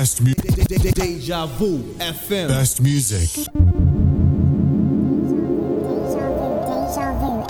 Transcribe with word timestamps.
Best 0.00 0.22
music. 0.22 0.94
Deja 0.94 1.46
Vu 1.46 1.84
FM. 2.00 2.48
Best 2.48 2.80
music. 2.80 3.28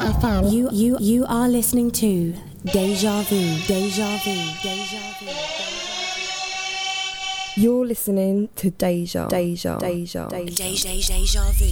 FM. 0.00 0.50
You 0.50 0.68
you 0.72 0.98
you 0.98 1.24
are 1.28 1.48
listening 1.48 1.92
to 1.92 2.34
Deja 2.64 3.22
Vu. 3.22 3.38
Deja 3.68 4.18
Vu. 4.24 4.34
Deja 4.64 4.98
Vu. 5.20 5.30
You're 7.54 7.86
listening 7.86 8.48
to 8.56 8.70
Deja. 8.70 9.28
Deja. 9.28 9.78
Deja. 9.78 10.26
Deja. 10.28 10.64
Deja 10.66 11.52
Vu. 11.54 11.70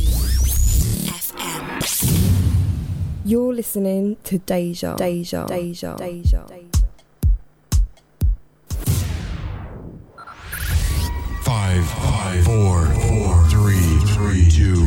FM. 1.11 1.83
You're 3.25 3.53
listening 3.53 4.17
to 4.23 4.39
Deja. 4.39 4.95
Deja. 4.95 5.45
Deja. 5.45 5.97
Deja. 5.97 6.58
five, 11.89 12.45
four, 12.45 12.87
four, 12.87 13.45
three, 13.49 13.99
three, 14.15 14.51
two, 14.51 14.85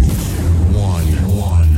one, 0.73 1.07
one. 1.37 1.71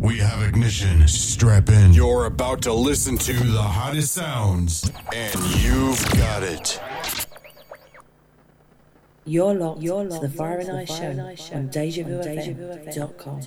We 0.00 0.18
have 0.18 0.42
ignition. 0.42 1.06
Strap 1.06 1.68
in. 1.68 1.92
You're 1.92 2.24
about 2.24 2.62
to 2.62 2.72
listen 2.72 3.18
to 3.18 3.32
the 3.32 3.62
hottest 3.62 4.12
sounds, 4.12 4.90
and 5.14 5.38
you've 5.62 6.02
got 6.12 6.42
it. 6.42 6.80
You're 9.26 9.54
locked, 9.54 9.82
You're 9.82 10.04
locked 10.04 10.22
to 10.22 10.28
the 10.28 10.34
Fire 10.34 10.58
and 10.58 10.70
Ice 10.72 10.88
Show 10.96 11.10
on 11.54 11.68
DejaVuFM.com. 11.68 13.40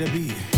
Play 0.00 0.08
the 0.08 0.49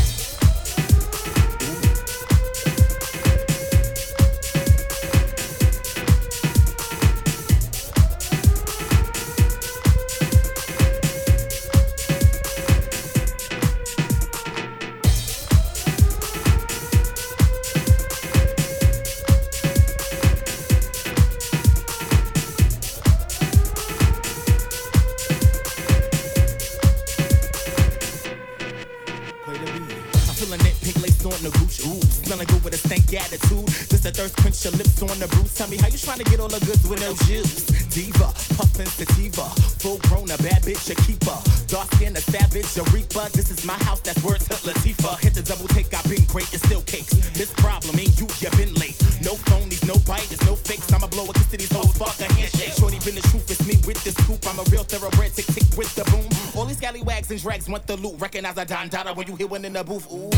your 34.64 34.72
lips 34.78 35.02
on 35.02 35.18
the 35.18 35.26
bruise. 35.26 35.54
Tell 35.54 35.68
me 35.68 35.76
how 35.76 35.88
you 35.88 35.98
trying 35.98 36.18
to 36.18 36.24
get 36.24 36.38
all 36.38 36.48
the 36.48 36.60
goods 36.62 36.86
with 36.86 37.00
no 37.00 37.14
juice. 37.26 37.66
Diva, 37.90 38.30
puffin' 38.54 38.86
sativa, 38.86 39.48
full 39.82 39.98
grown, 40.06 40.30
a 40.30 40.38
bad 40.38 40.62
bitch, 40.62 40.86
a 40.90 40.96
keeper. 41.02 41.34
Dark 41.66 41.90
skin, 41.94 42.14
a 42.14 42.22
savage, 42.22 42.70
a 42.78 42.84
reaper. 42.94 43.26
This 43.34 43.50
is 43.50 43.64
my 43.64 43.74
house, 43.84 44.00
that's 44.00 44.22
words 44.22 44.46
to 44.48 44.54
Latifah. 44.62 45.18
Hit 45.20 45.34
the 45.34 45.42
double 45.42 45.66
take, 45.68 45.92
I've 45.94 46.06
been 46.08 46.24
great, 46.26 46.46
it's 46.54 46.62
still 46.62 46.82
cakes. 46.82 47.14
This 47.34 47.52
problem 47.58 47.98
ain't 47.98 48.14
you, 48.20 48.28
you 48.38 48.50
been 48.54 48.74
late. 48.78 48.96
No 49.22 49.34
phonies, 49.50 49.82
no 49.86 49.98
biters, 50.06 50.40
no 50.46 50.54
fakes. 50.54 50.92
I'ma 50.92 51.08
blow 51.08 51.26
a 51.26 51.32
kiss 51.32 51.50
to 51.50 51.56
these 51.56 51.72
hoes, 51.72 51.92
fuck 51.98 52.14
a 52.20 52.30
handshake. 52.32 52.74
Shorty 52.78 52.98
been 53.02 53.18
the 53.18 53.24
truth, 53.34 53.50
it's 53.50 53.64
me 53.66 53.76
with 53.86 53.98
this 54.04 54.14
scoop. 54.22 54.40
I'm 54.46 54.58
a 54.58 54.64
real 54.70 54.84
thoroughbred, 54.84 55.34
tick 55.34 55.46
tick 55.46 55.66
with 55.76 55.90
the 55.94 56.04
boom. 56.12 56.28
All 56.54 56.66
these 56.66 56.78
scallywags 56.78 57.30
and 57.30 57.40
drags 57.40 57.68
want 57.68 57.86
the 57.86 57.96
loot. 57.96 58.20
Recognize 58.20 58.56
a 58.58 58.64
Don 58.64 58.88
Dada 58.88 59.12
when 59.14 59.26
you 59.26 59.36
hear 59.36 59.48
one 59.48 59.64
in 59.64 59.72
the 59.72 59.82
booth. 59.82 60.06
Ooh. 60.12 60.31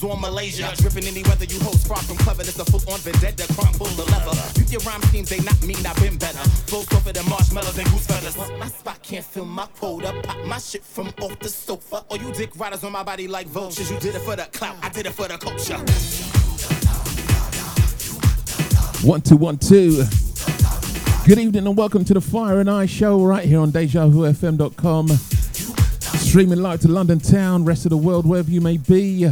Precise 0.00 0.20
like 0.30 0.54
their 0.54 0.70
hands 0.70 0.70
on 0.70 0.70
Malaysia. 0.70 0.72
Dripping 0.82 1.04
any 1.04 1.22
weather 1.22 1.44
you 1.44 1.60
host, 1.60 1.86
far 1.86 1.98
from 1.98 2.16
clever. 2.18 2.42
This 2.42 2.58
a 2.58 2.64
full 2.64 2.92
on 2.92 3.00
vendetta, 3.00 3.52
crumb 3.54 3.72
full 3.74 3.86
of 3.86 4.10
leather. 4.10 4.60
You 4.60 4.66
your 4.70 4.80
rhyme 4.82 5.02
schemes, 5.02 5.28
they 5.30 5.40
not 5.40 5.60
mean 5.62 5.84
I've 5.86 5.96
been 5.96 6.16
better. 6.18 6.38
Flow 6.66 6.82
softer 6.82 7.12
than 7.12 7.28
marshmallows 7.28 7.78
and 7.78 7.88
goose 7.90 8.06
feathers. 8.06 8.36
My 8.58 8.68
spot 8.68 9.02
can't 9.02 9.24
fill 9.24 9.44
my 9.44 9.66
quota. 9.66 10.12
Pop 10.22 10.46
my 10.46 10.58
shit 10.58 10.84
from 10.84 11.08
off 11.20 11.38
the 11.40 11.48
sofa. 11.48 12.04
Or 12.08 12.16
you 12.16 12.32
dick 12.32 12.56
riders 12.56 12.84
on 12.84 12.92
my 12.92 13.02
body 13.02 13.28
like 13.28 13.46
vultures. 13.46 13.90
You 13.90 13.98
did 13.98 14.14
it 14.14 14.22
for 14.22 14.36
the 14.36 14.44
clout, 14.52 14.76
I 14.82 14.88
did 14.88 15.06
it 15.06 15.12
for 15.12 15.28
the 15.28 15.38
culture. 15.38 15.78
One 19.06 19.22
two 19.22 19.36
one 19.36 19.58
two. 19.58 20.04
Good 21.26 21.38
evening 21.38 21.66
and 21.66 21.76
welcome 21.76 22.04
to 22.06 22.14
the 22.14 22.20
Fire 22.20 22.60
and 22.60 22.70
Ice 22.70 22.90
Show 22.90 23.24
right 23.24 23.44
here 23.44 23.60
on 23.60 23.70
DejaVuFM.com. 23.72 25.08
Streaming 25.08 26.60
live 26.60 26.80
to 26.80 26.88
London 26.88 27.18
town, 27.18 27.64
rest 27.64 27.86
of 27.86 27.90
the 27.90 27.96
world, 27.96 28.26
wherever 28.26 28.50
you 28.50 28.60
may 28.60 28.78
be, 28.78 29.28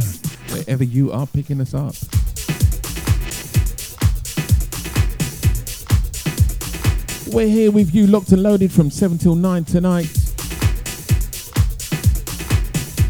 wherever 0.51 0.83
you 0.83 1.11
are 1.11 1.27
picking 1.27 1.61
us 1.61 1.73
up. 1.73 1.95
We're 7.31 7.47
here 7.47 7.71
with 7.71 7.93
you, 7.93 8.07
locked 8.07 8.31
and 8.31 8.41
loaded 8.41 8.71
from 8.71 8.89
7 8.89 9.17
till 9.19 9.35
9 9.35 9.63
tonight. 9.63 10.09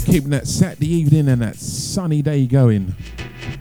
Keeping 0.05 0.31
that 0.31 0.43
Saturday 0.46 0.89
evening 0.91 1.29
and 1.29 1.41
that 1.41 1.55
sunny 1.55 2.22
day 2.22 2.46
going. 2.46 2.93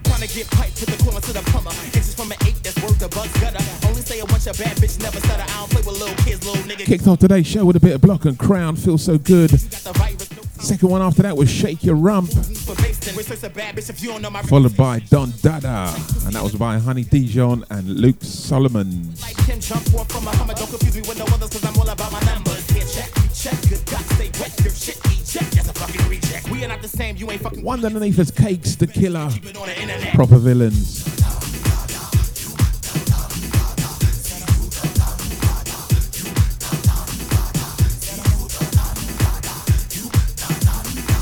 Trying 0.03 0.27
to 0.27 0.35
get 0.35 0.49
pipe 0.51 0.73
to 0.73 0.85
the 0.85 1.01
corner 1.03 1.21
to 1.21 1.31
the 1.31 1.39
plumber. 1.51 1.71
Inches 1.85 2.13
from 2.13 2.31
an 2.31 2.37
eight 2.45 2.61
that's 2.61 2.75
worth 2.83 3.01
a 3.01 3.07
buck's 3.07 3.39
gutter. 3.39 3.87
Only 3.87 4.01
say 4.01 4.19
a 4.19 4.25
bunch 4.25 4.47
of 4.47 4.57
bad 4.57 4.75
bitch 4.77 5.01
never 5.01 5.19
stutter. 5.19 5.43
I 5.43 5.59
don't 5.59 5.69
play 5.71 5.81
with 5.81 5.99
little 6.01 6.15
kids, 6.25 6.45
little 6.45 6.63
nigga. 6.63 6.85
Kicked 6.85 7.07
off 7.07 7.19
today's 7.19 7.47
show 7.47 7.63
with 7.63 7.77
a 7.77 7.79
bit 7.79 7.95
of 7.95 8.01
block 8.01 8.25
and 8.25 8.37
crown, 8.37 8.75
feels 8.75 9.03
so 9.03 9.17
good. 9.17 9.51
Second 10.59 10.89
one 10.89 11.01
after 11.01 11.23
that 11.23 11.35
was 11.35 11.49
Shake 11.49 11.83
Your 11.83 11.95
Rump, 11.95 12.29
followed 14.47 14.77
by 14.77 14.99
Don 14.99 15.33
Dada, 15.41 15.93
and 16.25 16.33
that 16.35 16.43
was 16.43 16.53
by 16.55 16.77
Honey 16.77 17.03
Dijon 17.03 17.65
and 17.69 17.87
Luke 17.87 18.17
Solomon. 18.21 19.13
Like 19.21 19.37
Kim 19.45 19.59
jump 19.59 19.93
off 19.95 20.11
from 20.11 20.27
a 20.27 20.31
hummer. 20.31 20.53
Don't 20.53 20.69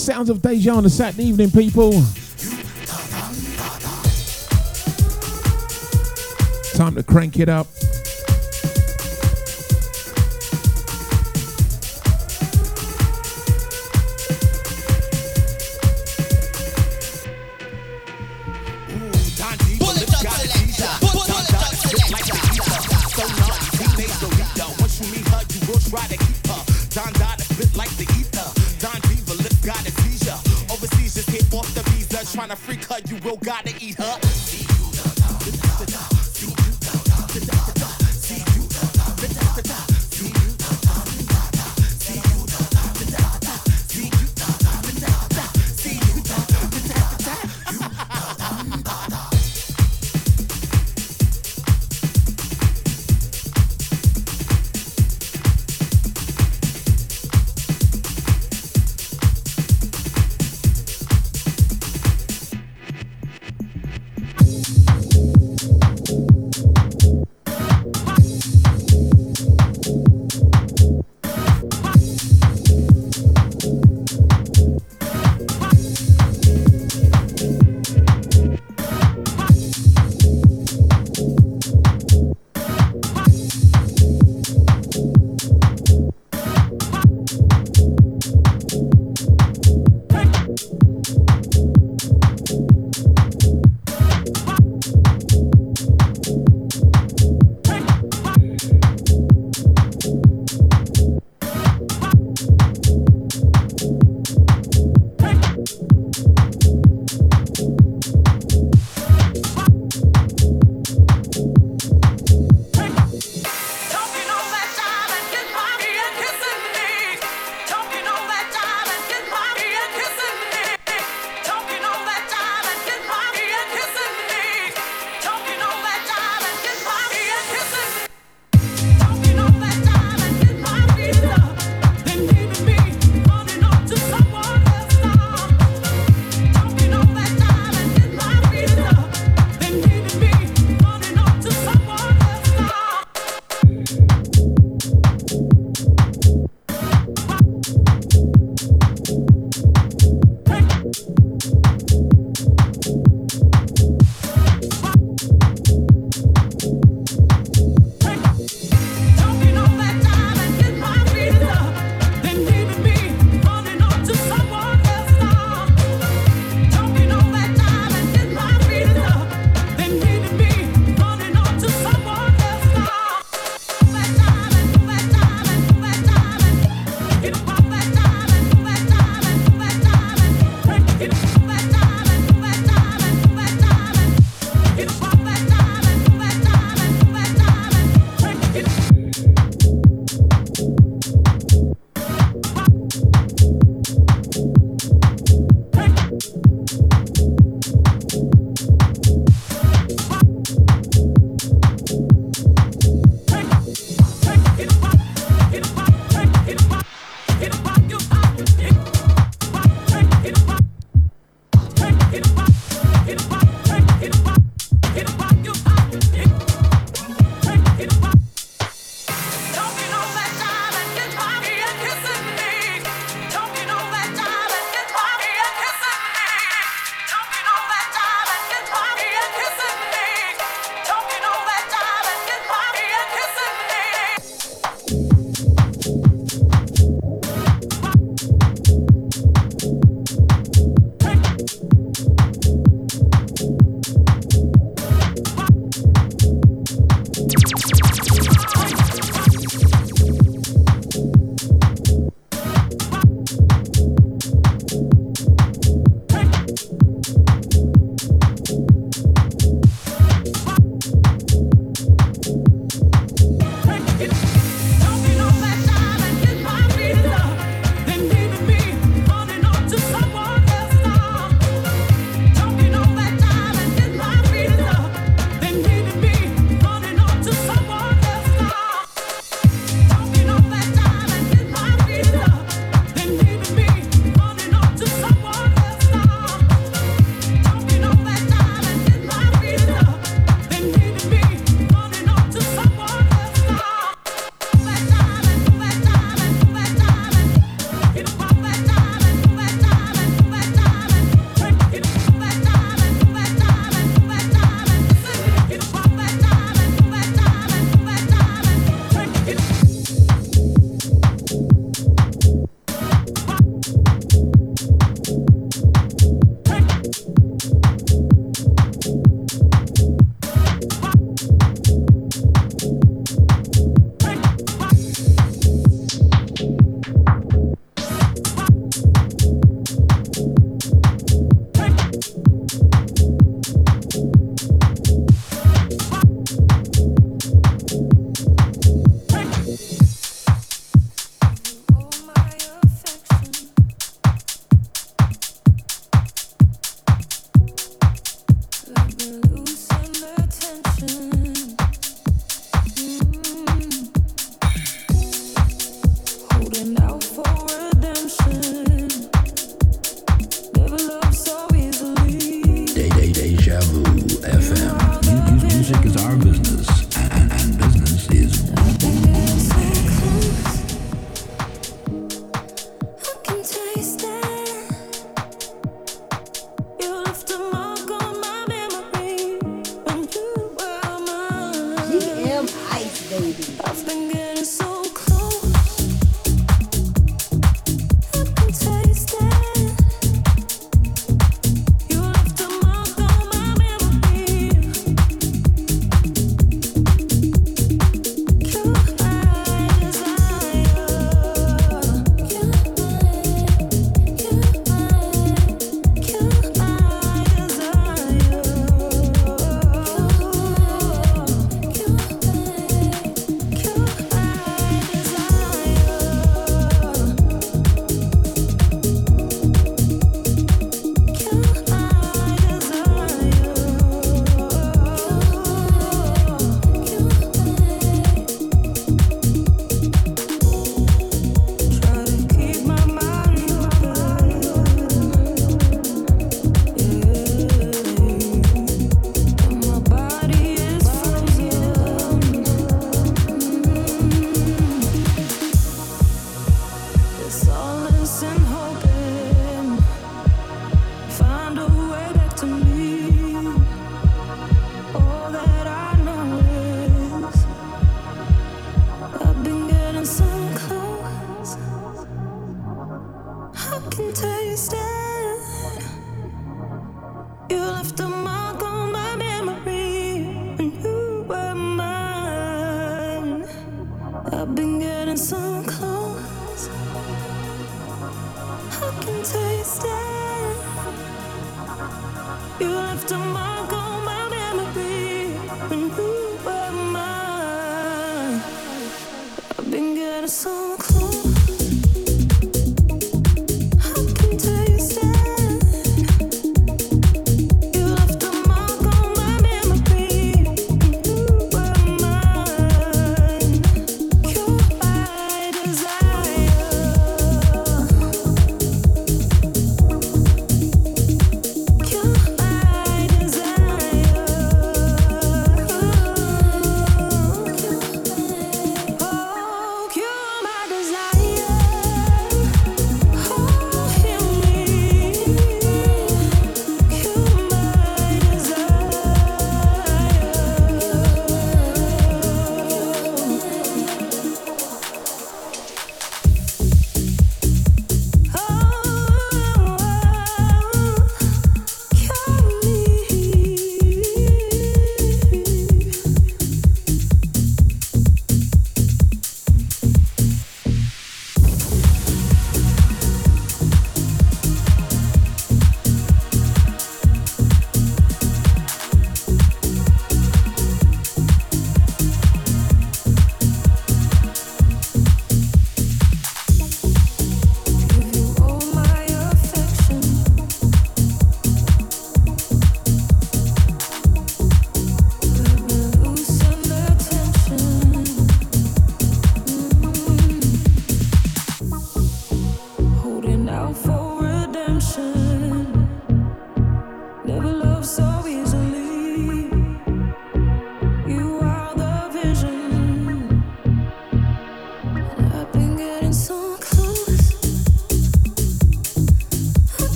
Sounds 0.00 0.30
of 0.30 0.40
Deja 0.40 0.72
on 0.72 0.86
a 0.86 0.88
Saturday 0.88 1.24
evening, 1.24 1.50
people. 1.50 1.92
Time 6.74 6.94
to 6.94 7.02
crank 7.02 7.38
it 7.38 7.50
up. 7.50 7.66
Gotta 33.36 33.72
eat 33.80 33.96
her. 33.96 34.29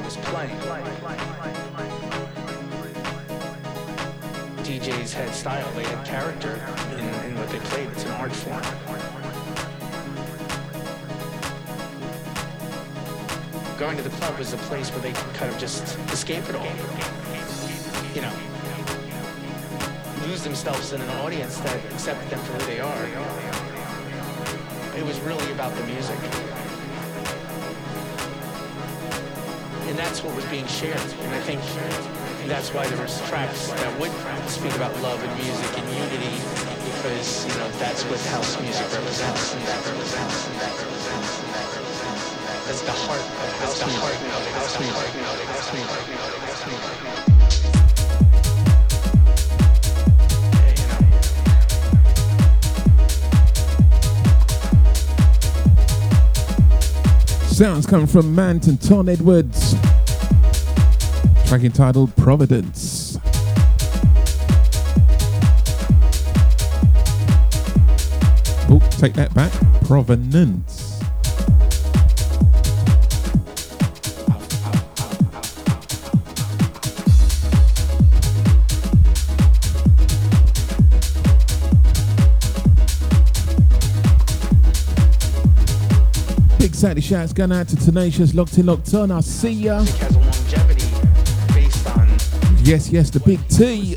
Was 0.00 0.16
playing. 0.16 0.56
DJs 4.64 5.12
had 5.12 5.34
style, 5.34 5.70
they 5.74 5.84
had 5.84 6.04
character 6.04 6.54
in, 6.92 7.04
in 7.30 7.38
what 7.38 7.48
they 7.50 7.58
played. 7.58 7.88
It's 7.90 8.04
an 8.04 8.12
art 8.12 8.32
form. 8.32 8.62
Going 13.78 13.98
to 13.98 14.02
the 14.02 14.08
club 14.16 14.38
was 14.38 14.54
a 14.54 14.56
place 14.56 14.90
where 14.90 15.02
they 15.02 15.12
could 15.12 15.34
kind 15.34 15.52
of 15.52 15.60
just 15.60 15.98
escape 16.10 16.48
it 16.48 16.56
all. 16.56 16.66
You 18.14 18.22
know, 18.22 18.32
lose 20.26 20.42
themselves 20.42 20.94
in 20.94 21.02
an 21.02 21.10
audience 21.18 21.58
that 21.58 21.84
accepted 21.92 22.30
them 22.30 22.40
for 22.40 22.52
who 22.54 22.66
they 22.66 22.80
are. 22.80 23.06
It 24.96 25.04
was 25.04 25.20
really 25.20 25.52
about 25.52 25.76
the 25.76 25.84
music. 25.84 26.41
That's 30.12 30.24
what 30.24 30.36
was 30.36 30.44
being 30.52 30.66
shared. 30.66 31.00
And 31.00 31.32
I 31.32 31.40
think 31.40 31.62
that's 32.46 32.68
why 32.74 32.86
there 32.86 33.00
was 33.00 33.16
tracks 33.30 33.68
that 33.68 33.98
would 33.98 34.12
speak 34.46 34.76
about 34.76 34.92
love 35.00 35.24
and 35.24 35.32
music 35.40 35.78
and 35.78 35.88
unity 35.88 36.36
because, 36.84 37.48
you 37.48 37.54
know, 37.56 37.70
that's 37.80 38.04
what 38.04 38.20
house 38.28 38.60
music 38.60 38.92
represents. 38.92 39.54
That's 42.68 42.82
the 42.82 42.92
heart 42.92 43.24
of 43.24 43.56
house 43.64 43.80
music. 43.88 44.20
House 44.52 44.76
music. 44.78 45.16
House 45.48 45.72
music. 45.72 45.96
House 46.44 46.68
music. 46.68 46.92
Sounds 57.48 57.86
coming 57.86 58.06
from 58.06 58.34
MANT 58.34 58.66
and 58.66 58.78
Todd 58.78 59.08
Edwards. 59.08 59.61
Track 61.52 61.64
entitled 61.64 62.16
Providence. 62.16 63.18
Oh, 68.70 68.80
take 68.92 69.12
that 69.12 69.34
back. 69.34 69.52
Provenance. 69.84 70.98
Big 86.58 86.74
Saturday 86.74 87.02
shouts 87.02 87.34
going 87.34 87.52
out 87.52 87.68
to 87.68 87.76
Tenacious, 87.76 88.32
Locked 88.32 88.56
In, 88.56 88.64
Locked 88.64 88.94
On. 88.94 89.10
I'll 89.10 89.20
see 89.20 89.50
ya. 89.50 89.84
Yes, 92.64 92.90
yes, 92.90 93.10
the 93.10 93.18
big 93.18 93.40
T. 93.48 93.96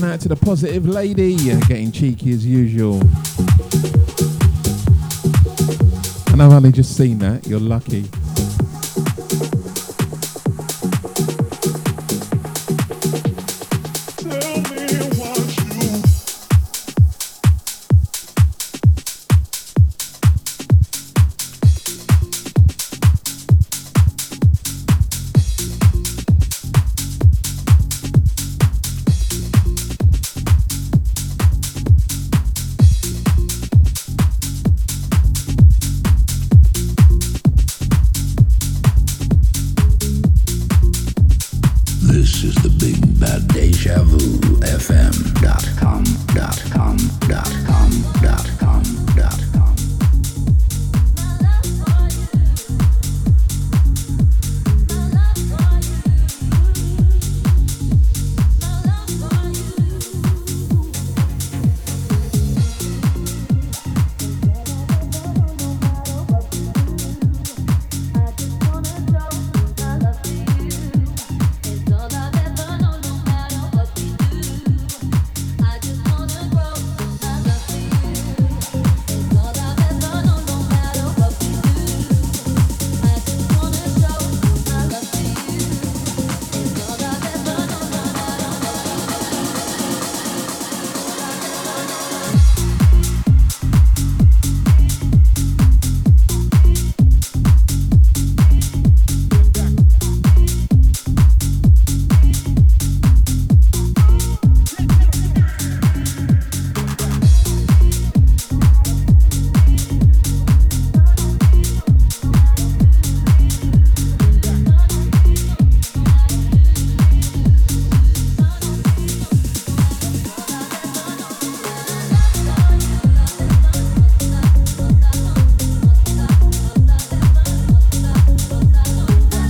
going 0.00 0.12
out 0.12 0.20
to 0.20 0.28
the 0.28 0.36
positive 0.36 0.86
lady, 0.86 1.36
getting 1.68 1.90
cheeky 1.90 2.30
as 2.32 2.44
usual. 2.44 3.00
And 6.32 6.42
I've 6.42 6.52
only 6.52 6.72
just 6.72 6.96
seen 6.96 7.18
that, 7.20 7.46
you're 7.46 7.60
lucky. 7.60 8.04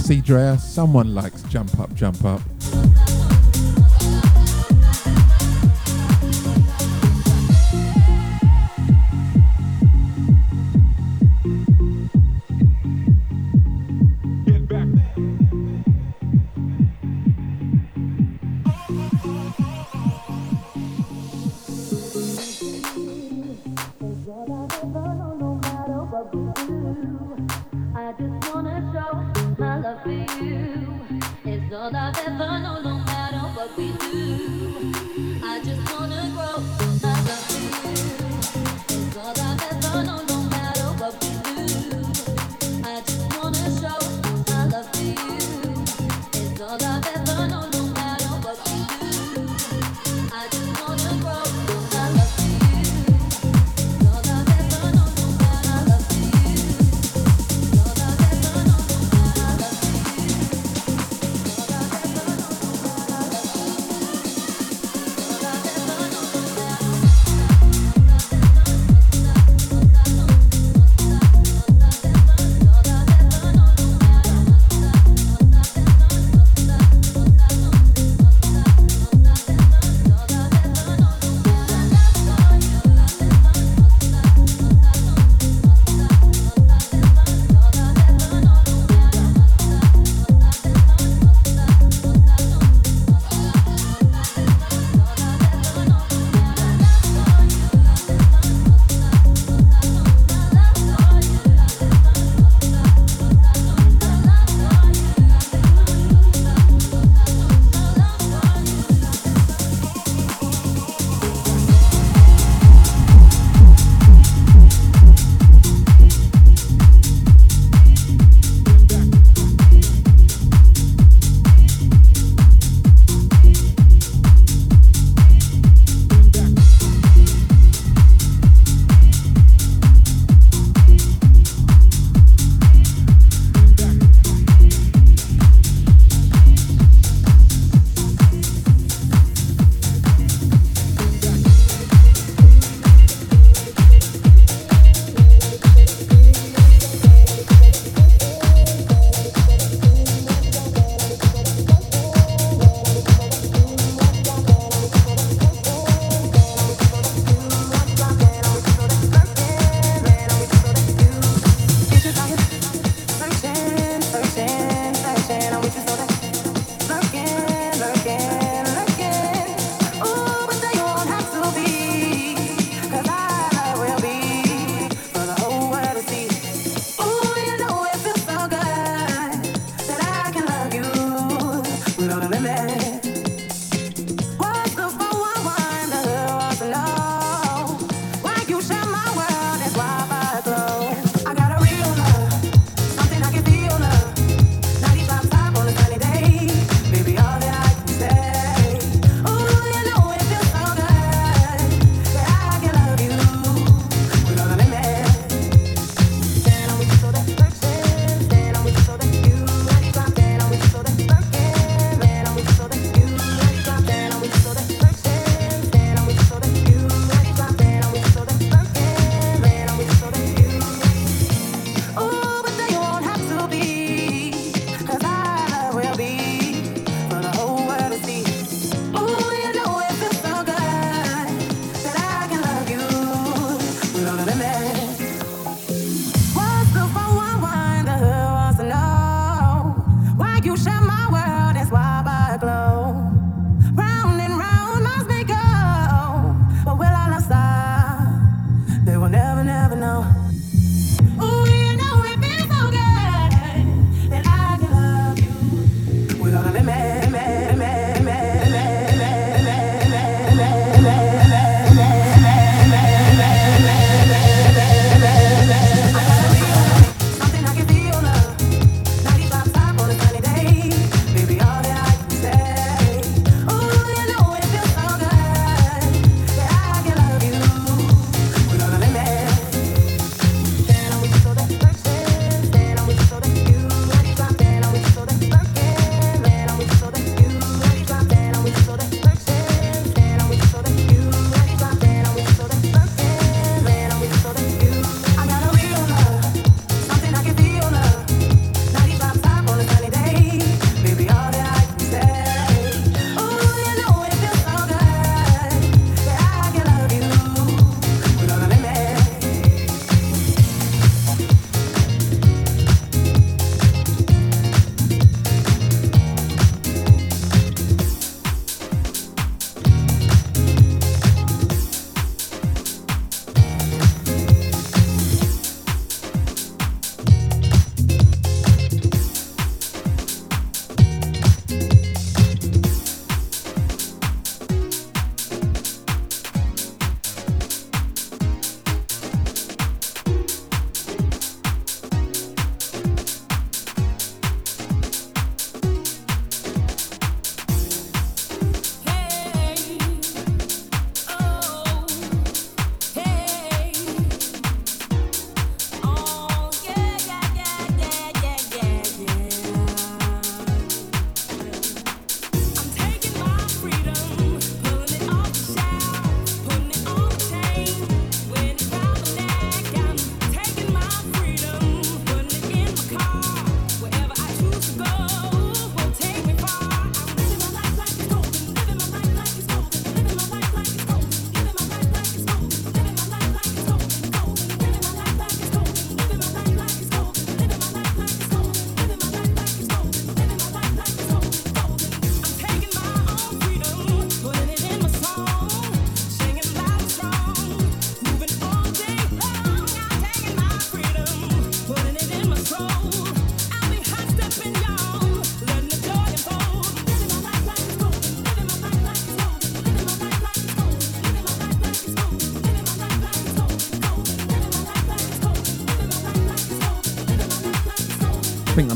FC 0.07 0.24
Drea, 0.24 0.57
someone 0.57 1.16
likes 1.16 1.42
Jump 1.50 1.80
Up, 1.80 1.92
Jump 1.94 2.24
Up. 2.24 2.55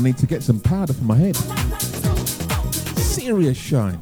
I 0.01 0.03
need 0.03 0.17
to 0.17 0.25
get 0.25 0.41
some 0.41 0.59
powder 0.59 0.93
for 0.93 1.03
my 1.03 1.15
head. 1.15 1.35
Serious 2.97 3.55
shine. 3.55 4.01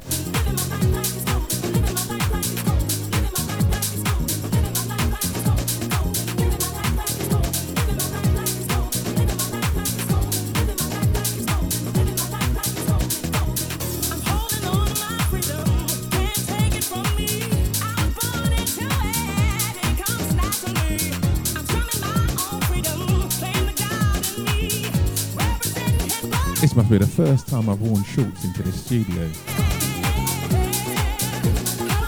This 26.70 26.76
must 26.76 26.90
be 26.90 26.98
the 26.98 27.06
first 27.08 27.48
time 27.48 27.68
I've 27.68 27.80
worn 27.80 28.04
shorts 28.04 28.44
into 28.44 28.62
the 28.62 28.70
studio. 28.70 29.26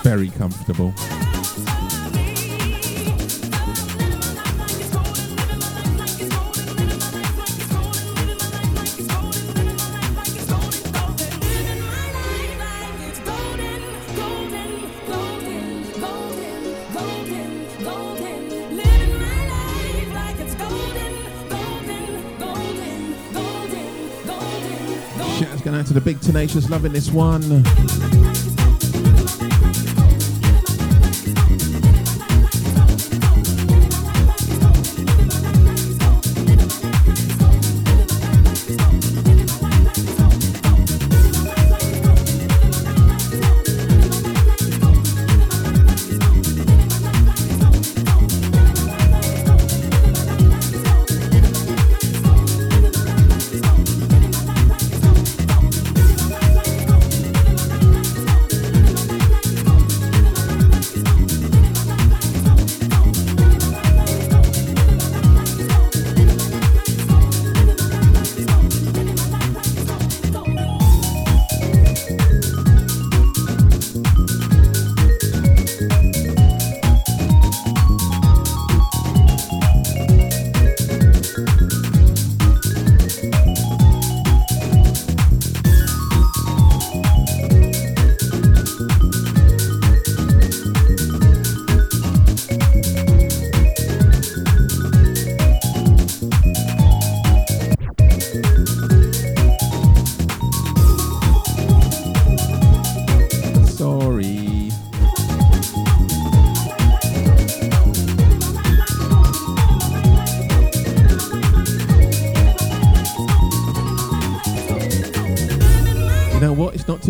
Very 0.04 0.28
comfortable. 0.28 0.94
To 25.92 26.00
the 26.00 26.04
big 26.04 26.20
tenacious 26.20 26.70
loving 26.70 26.92
this 26.92 27.10
one. 27.10 28.31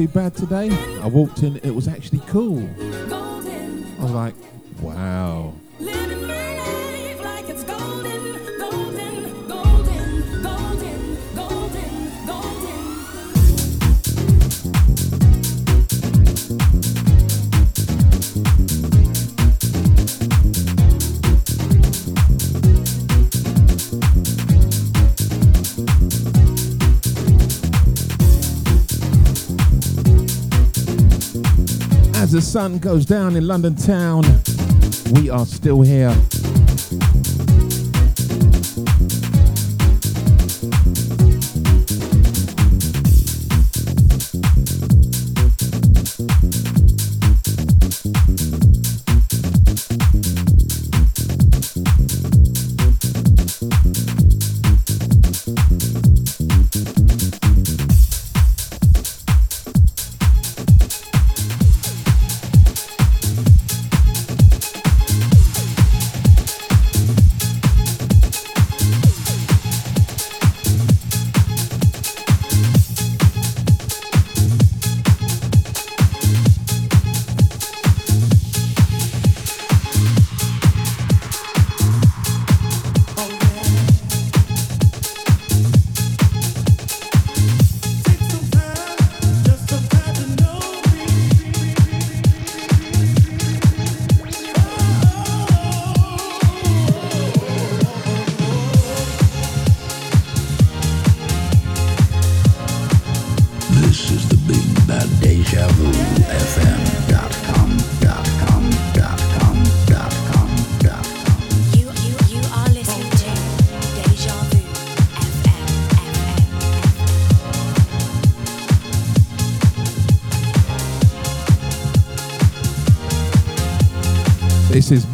Too 0.03 0.09
bad 0.09 0.35
today. 0.35 0.69
I 1.01 1.07
walked 1.07 1.45
in, 1.45 1.59
it 1.59 1.71
was 1.71 1.87
actually 1.87 2.23
cool. 2.27 2.69
Sun 32.53 32.77
goes 32.81 33.07
down 33.07 33.35
in 33.35 33.47
London 33.47 33.75
town, 33.75 34.23
we 35.15 35.31
are 35.31 35.47
still 35.47 35.81
here. 35.81 36.15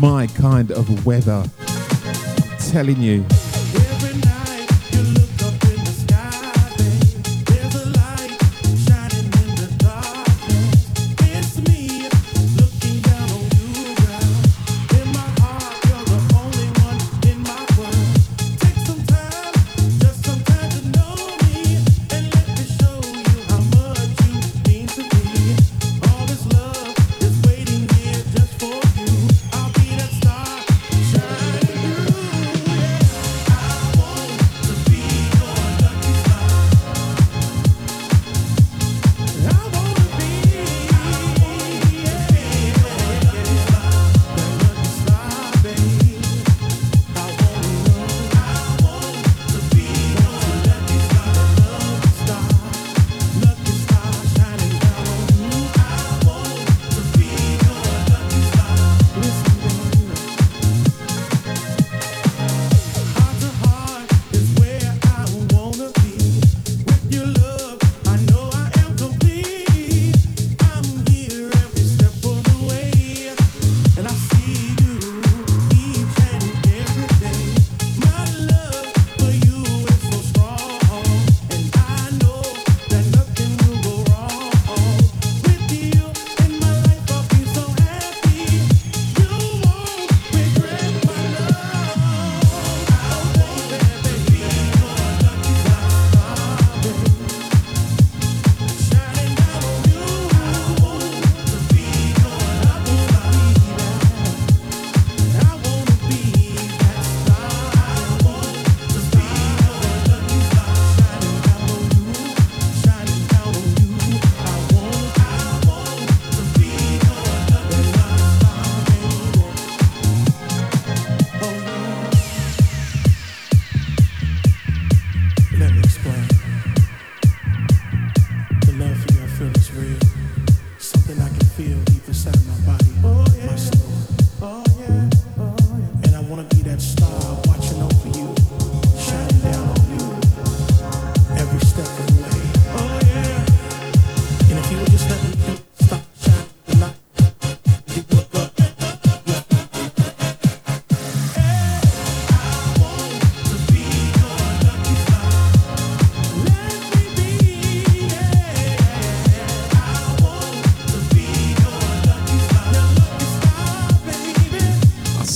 My 0.00 0.26
kind 0.28 0.70
of 0.70 1.06
weather. 1.06 1.44
Telling 2.70 3.00
you. 3.00 3.24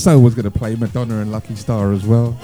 So 0.03 0.19
was 0.19 0.35
going 0.35 0.43
to 0.43 0.51
play 0.51 0.75
Madonna 0.75 1.19
and 1.19 1.31
Lucky 1.31 1.55
Star 1.55 1.93
as 1.93 2.05
well. 2.05 2.37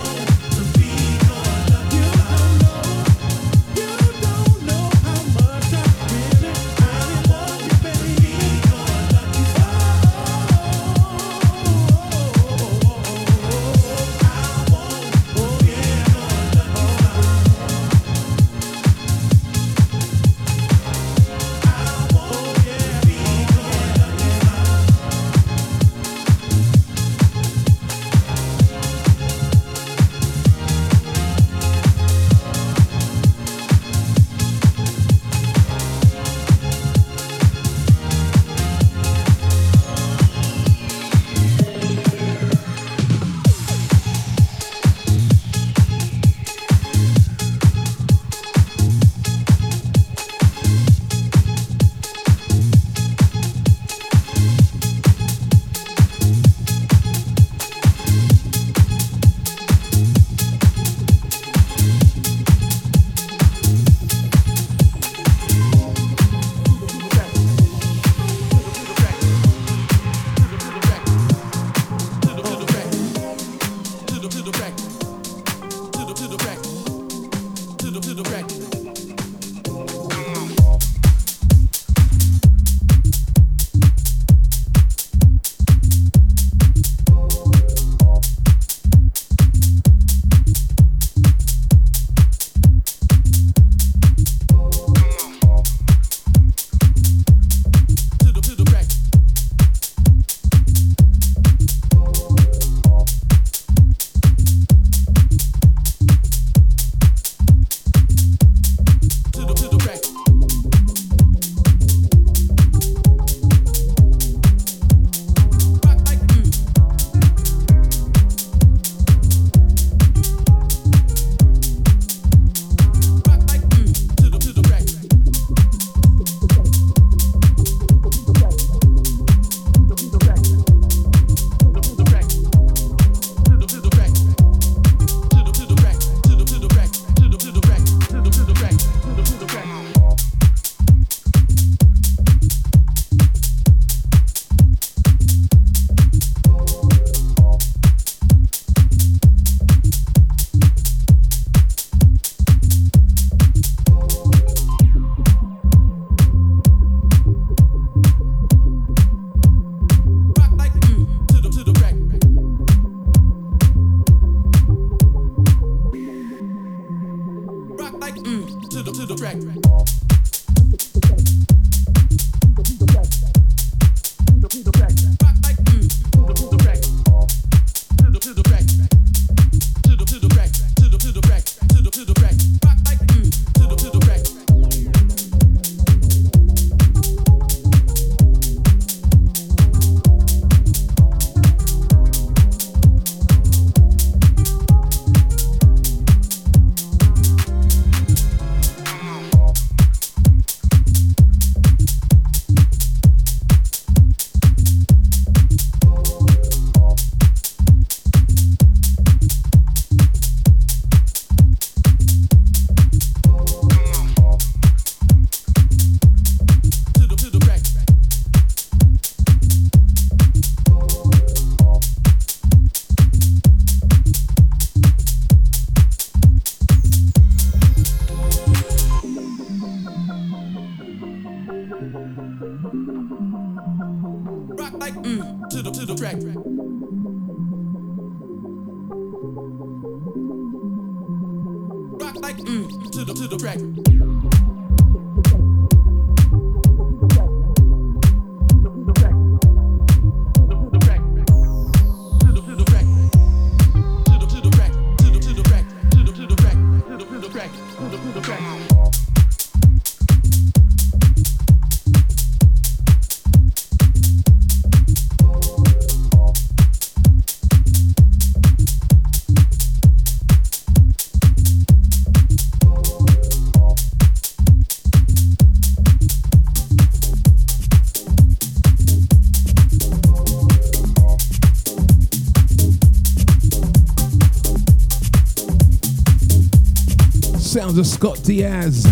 Scott 288.00 288.24
Diaz. 288.24 288.86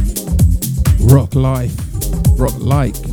Rock 1.00 1.34
life. 1.34 1.74
Rock 2.38 2.60
like. 2.60 3.07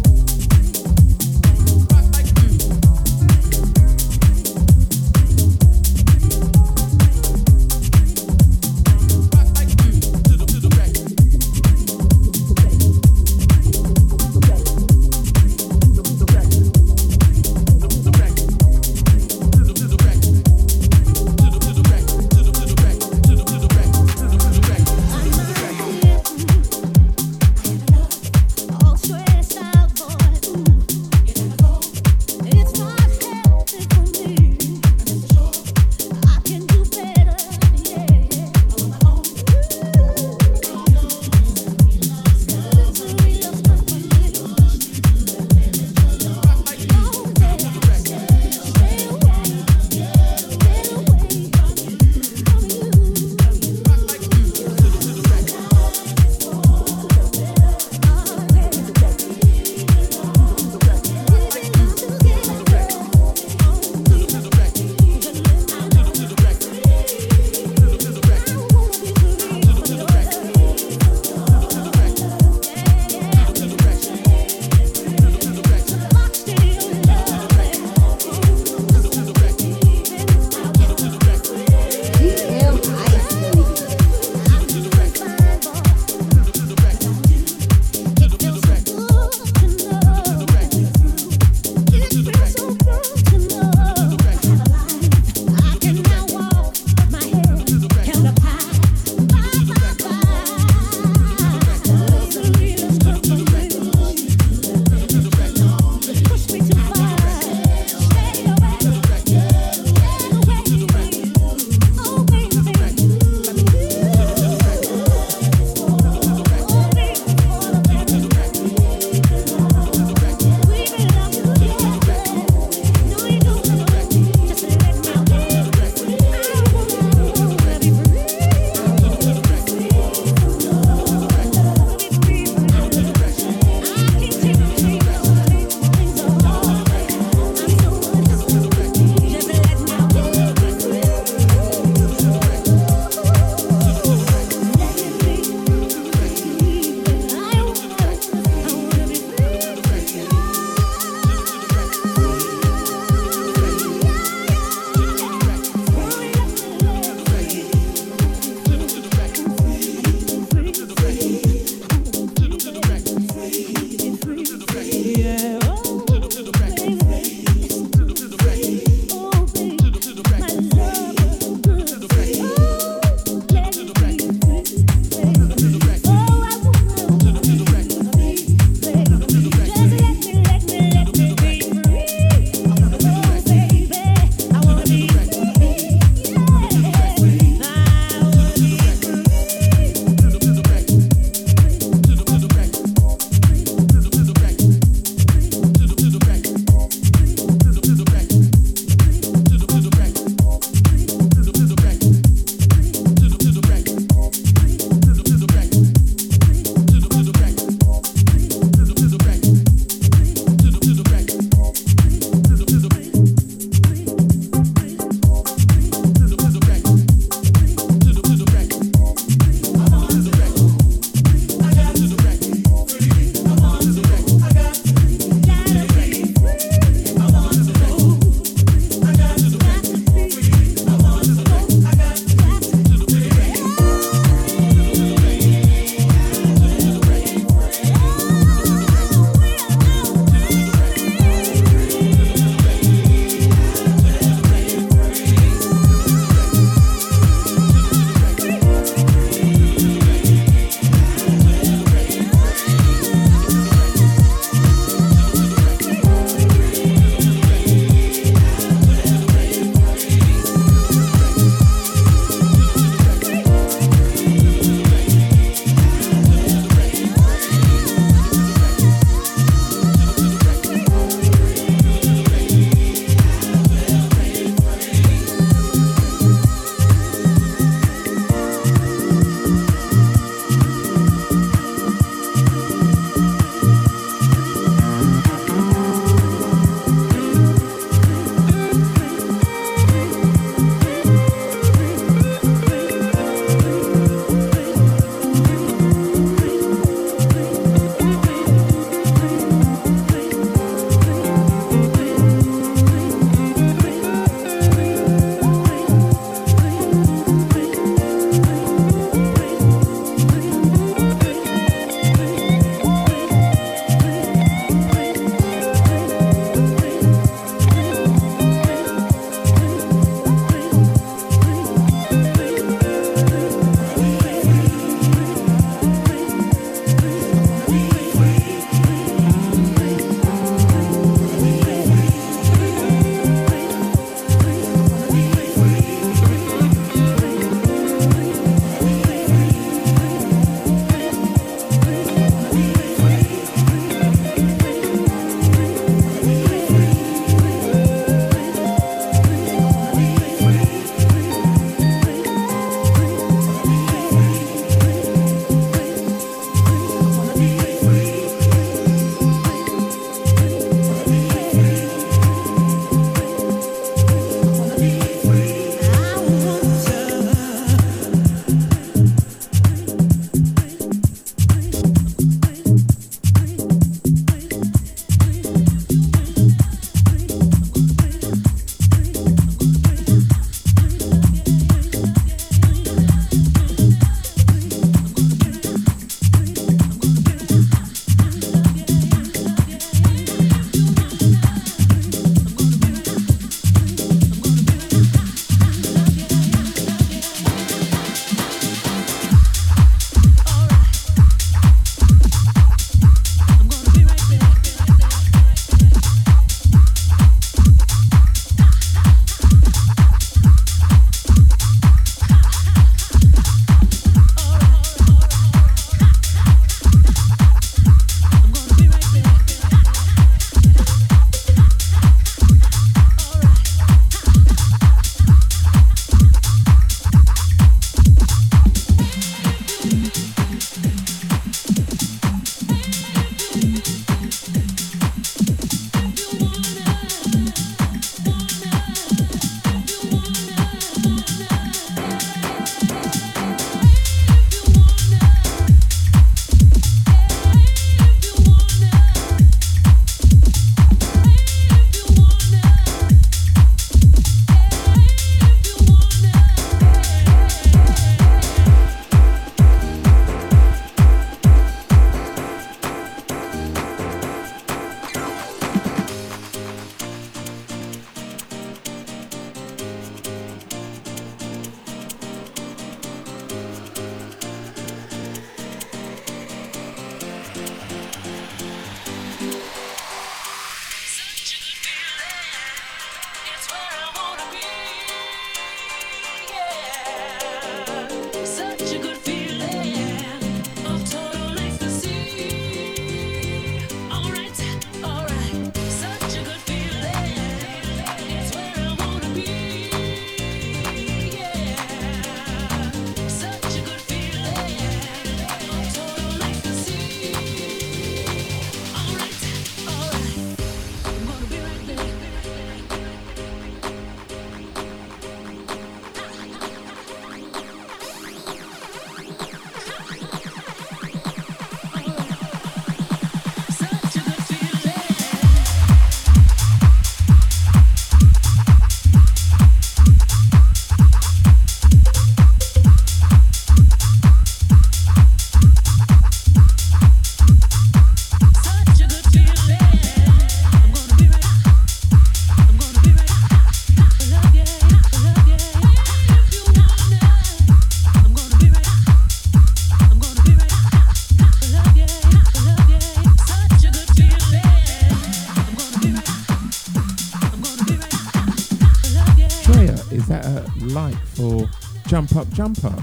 Jump 562.55 562.85
Up, 562.85 563.03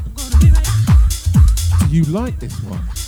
Do 1.89 1.95
you 1.97 2.03
like 2.05 2.39
this 2.39 2.57
one? 2.63 3.00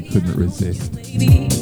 You 0.00 0.10
couldn't 0.10 0.36
resist. 0.36 1.59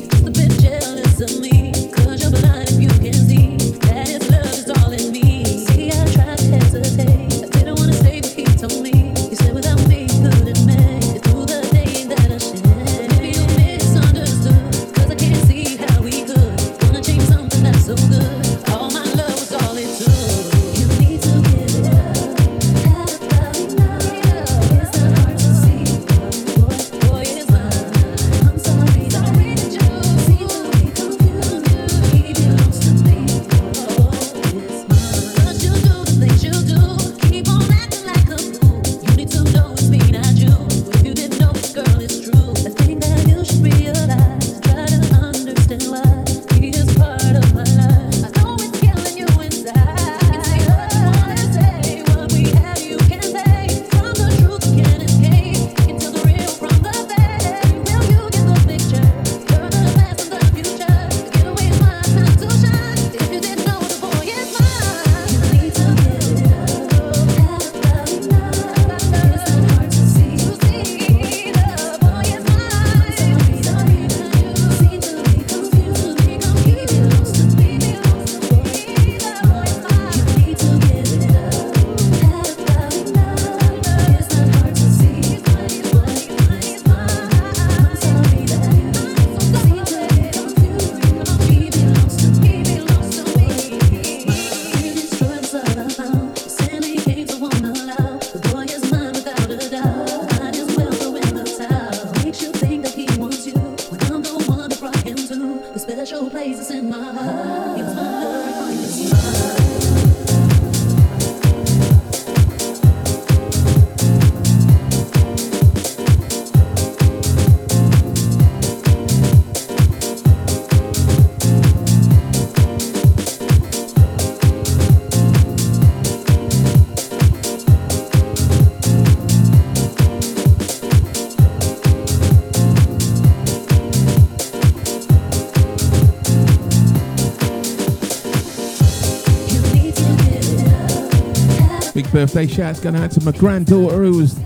Birthday 142.27 142.49
shouts 142.49 142.81
going 142.81 142.97
out 142.97 143.13
to 143.13 143.23
my 143.23 143.31
granddaughter 143.31 144.03
who 144.03 144.17
was 144.17 144.37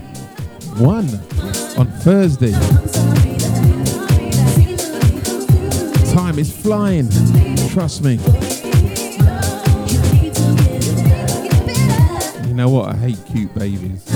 one 0.77 1.09
on 1.75 1.87
Thursday. 2.01 2.51
Time 6.13 6.37
is 6.37 6.55
flying, 6.55 7.09
trust 7.69 8.03
me. 8.03 8.19
You 12.47 12.53
know 12.53 12.69
what? 12.69 12.89
I 12.89 12.95
hate 12.95 13.17
cute 13.25 13.55
babies. 13.55 14.12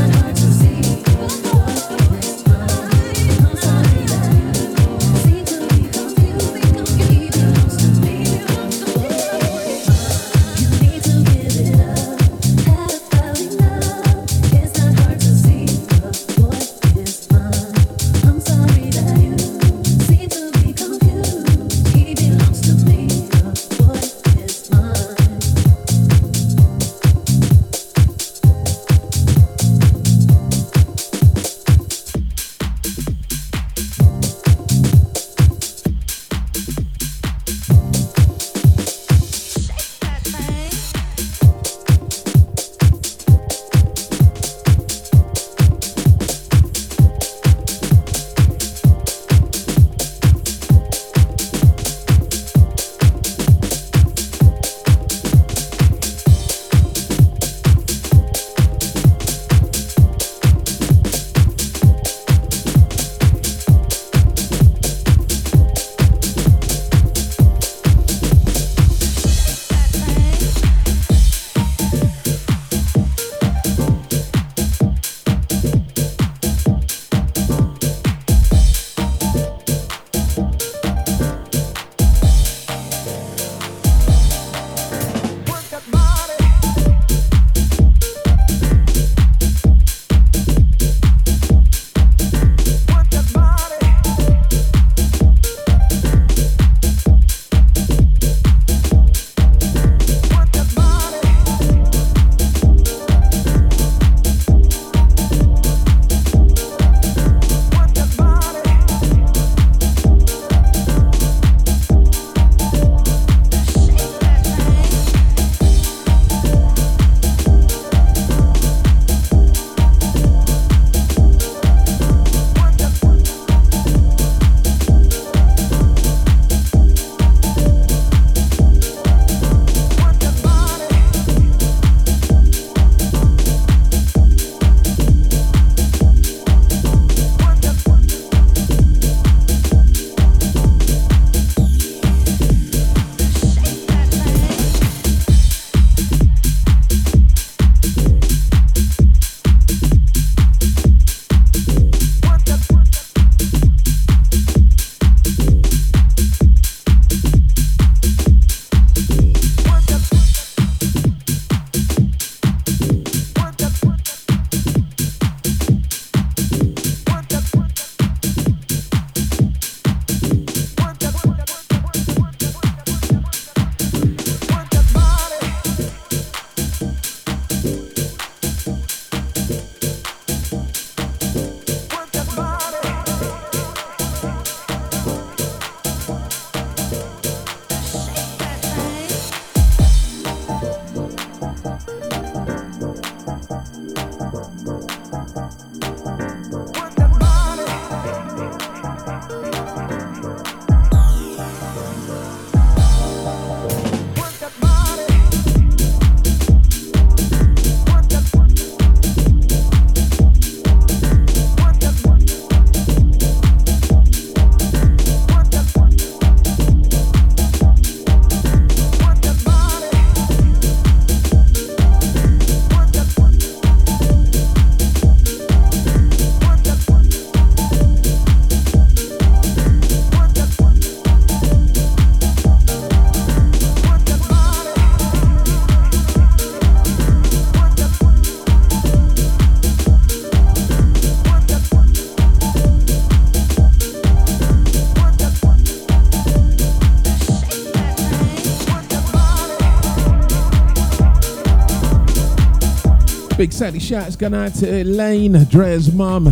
Big 253.38 253.54
Saturday 253.54 253.78
shouts 253.78 254.16
going 254.16 254.34
out 254.34 254.56
to 254.56 254.82
Elaine, 254.82 255.34
Drea's 255.46 255.94
mum. 255.94 256.28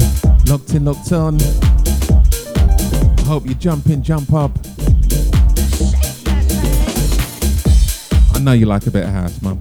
Locked 0.48 0.74
in, 0.74 0.86
locked 0.86 1.12
on. 1.12 1.38
Hope 3.28 3.46
you 3.46 3.54
jump 3.54 3.86
in, 3.86 4.02
jump 4.02 4.34
up. 4.34 4.50
I 8.34 8.40
know 8.40 8.54
you 8.54 8.66
like 8.66 8.88
a 8.88 8.92
bit 8.92 9.04
of 9.04 9.12
house, 9.12 9.40
mum. 9.44 9.55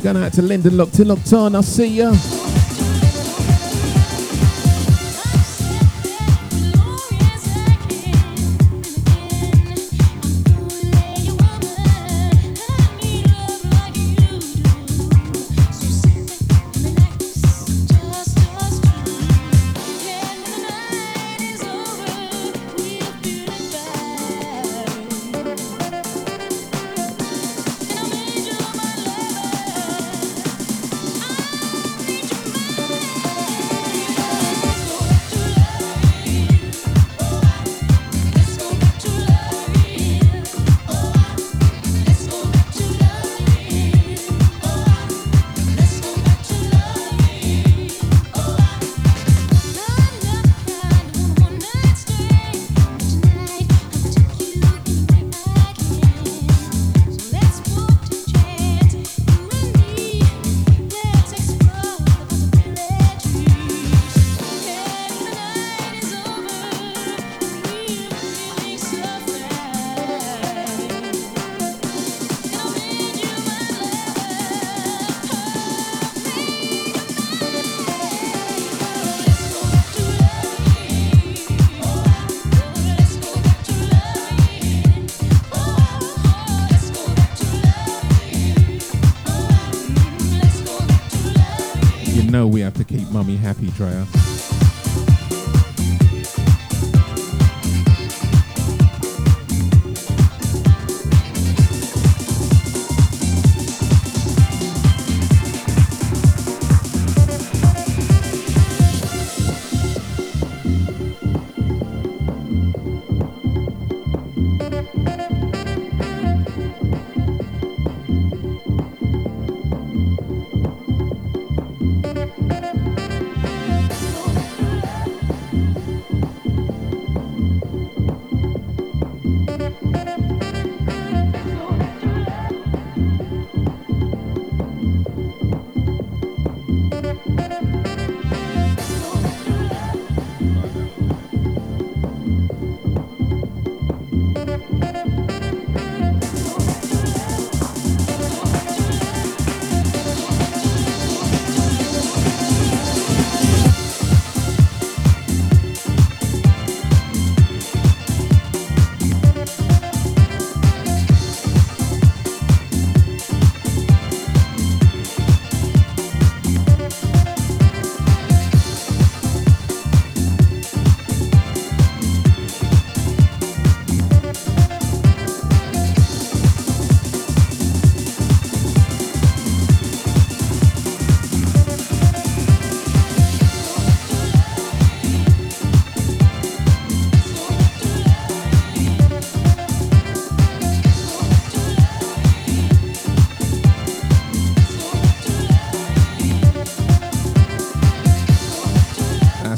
Going 0.00 0.16
out 0.16 0.32
to 0.34 0.42
Lyndon, 0.42 0.76
locked 0.76 0.98
in, 0.98 1.08
locked 1.08 1.32
on. 1.32 1.54
I'll 1.54 1.62
see 1.62 1.86
ya. 1.86 2.12
Mummy 93.80 94.13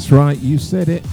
That's 0.07 0.15
right, 0.17 0.39
you 0.39 0.57
said 0.57 0.87
it. 0.87 1.05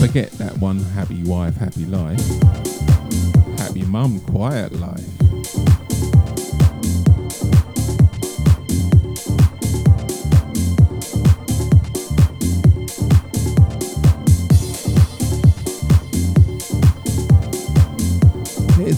Forget 0.00 0.32
that 0.32 0.58
one 0.58 0.80
happy 0.80 1.22
wife, 1.22 1.54
happy 1.54 1.84
life. 1.84 2.18
Happy 3.60 3.84
mum, 3.84 4.18
quiet 4.18 4.72
life. 4.72 5.09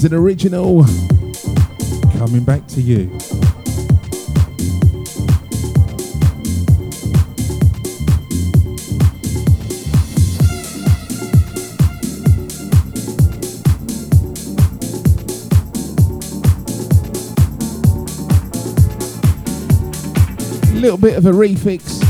Here's 0.03 0.13
an 0.13 0.19
original 0.19 0.85
coming 2.19 2.43
back 2.43 2.67
to 2.67 2.81
you. 2.81 3.09
A 20.65 20.81
little 20.83 20.99
bit 20.99 21.17
of 21.17 21.27
a 21.27 21.31
refix. 21.31 22.02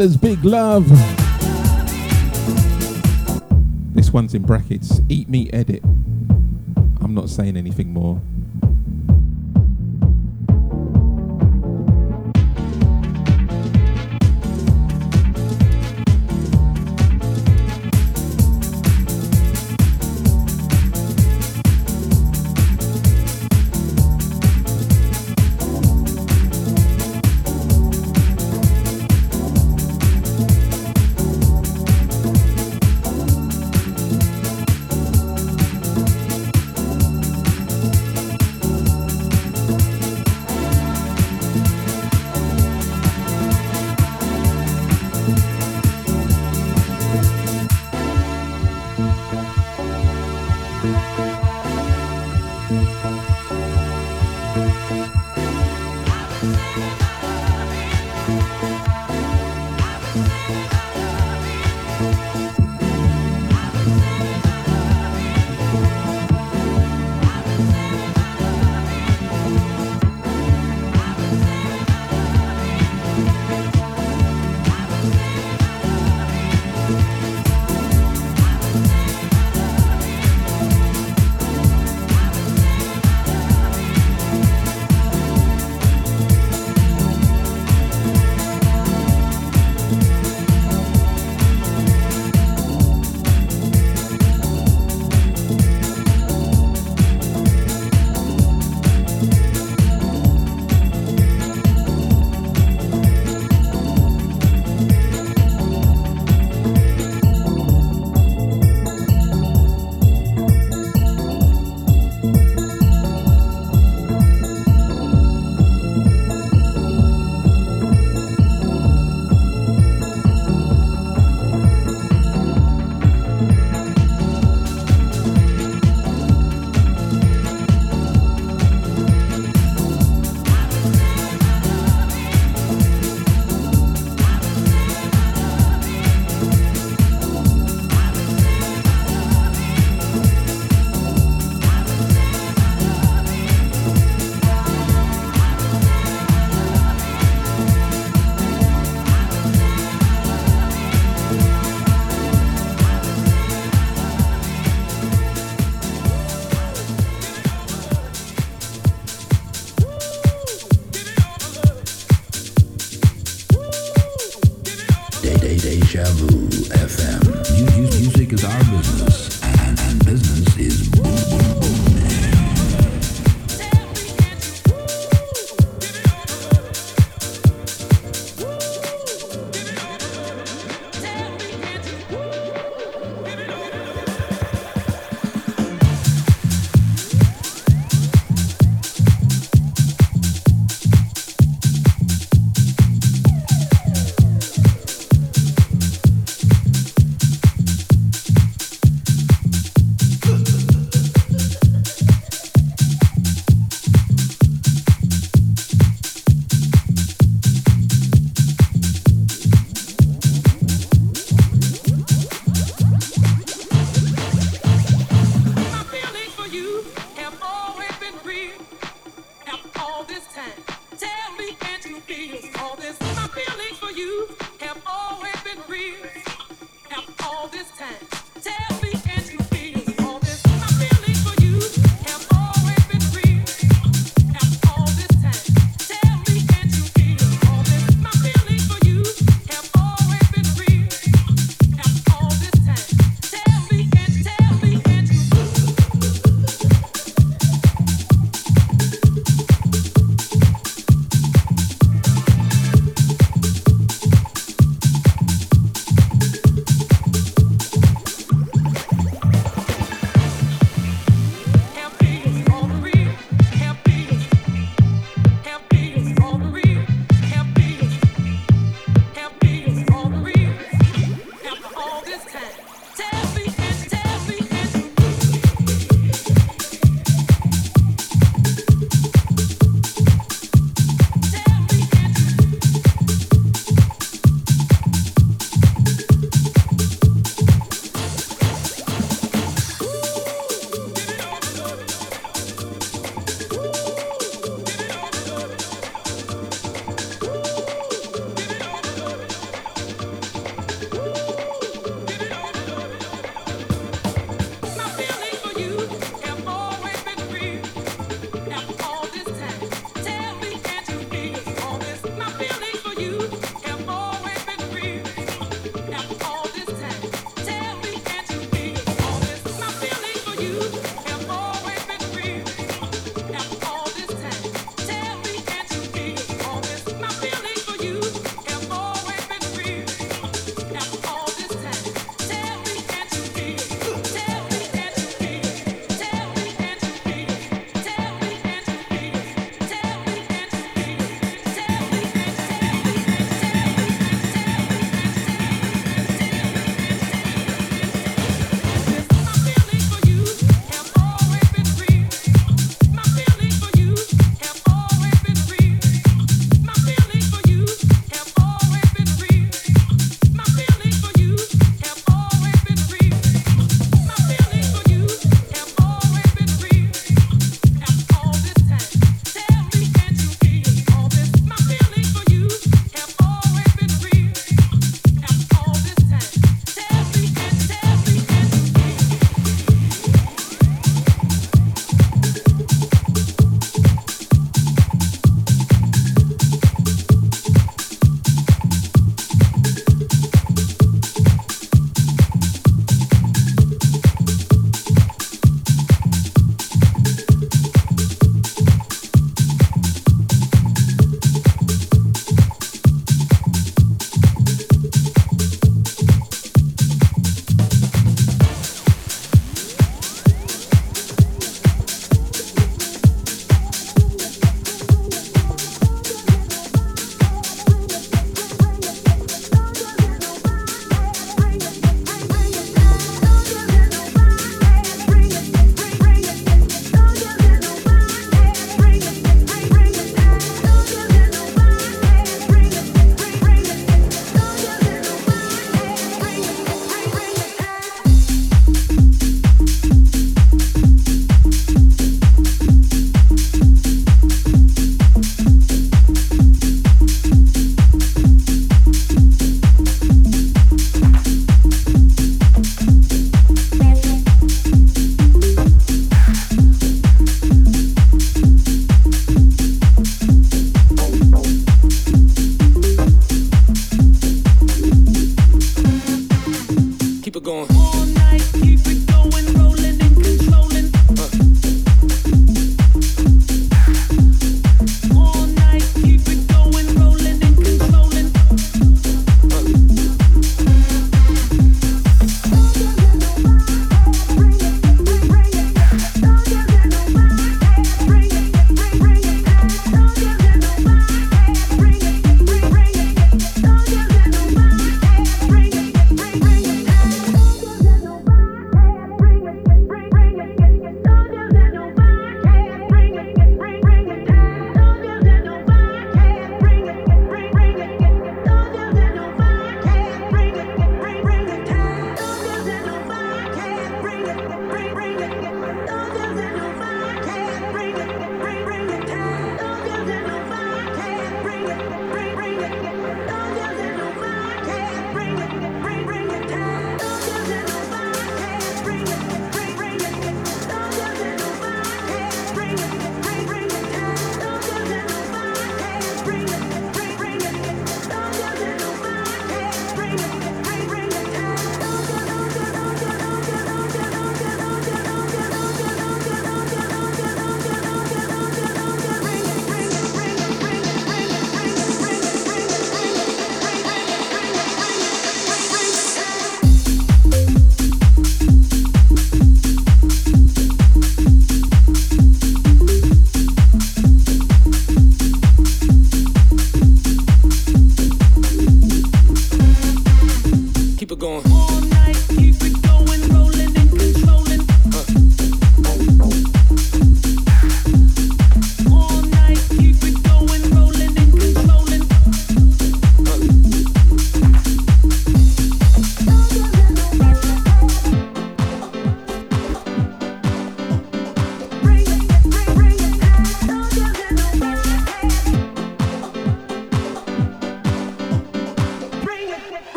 Pete 0.00 0.16
Big 0.16 0.42
Love. 0.46 0.88
This 3.94 4.10
one's 4.10 4.32
in 4.32 4.40
brackets. 4.40 5.02
Eat 5.10 5.28
me 5.28 5.50
edit. 5.52 5.84
I'm 7.02 7.12
not 7.12 7.28
saying 7.28 7.58
anything 7.58 7.92
more. 7.92 8.18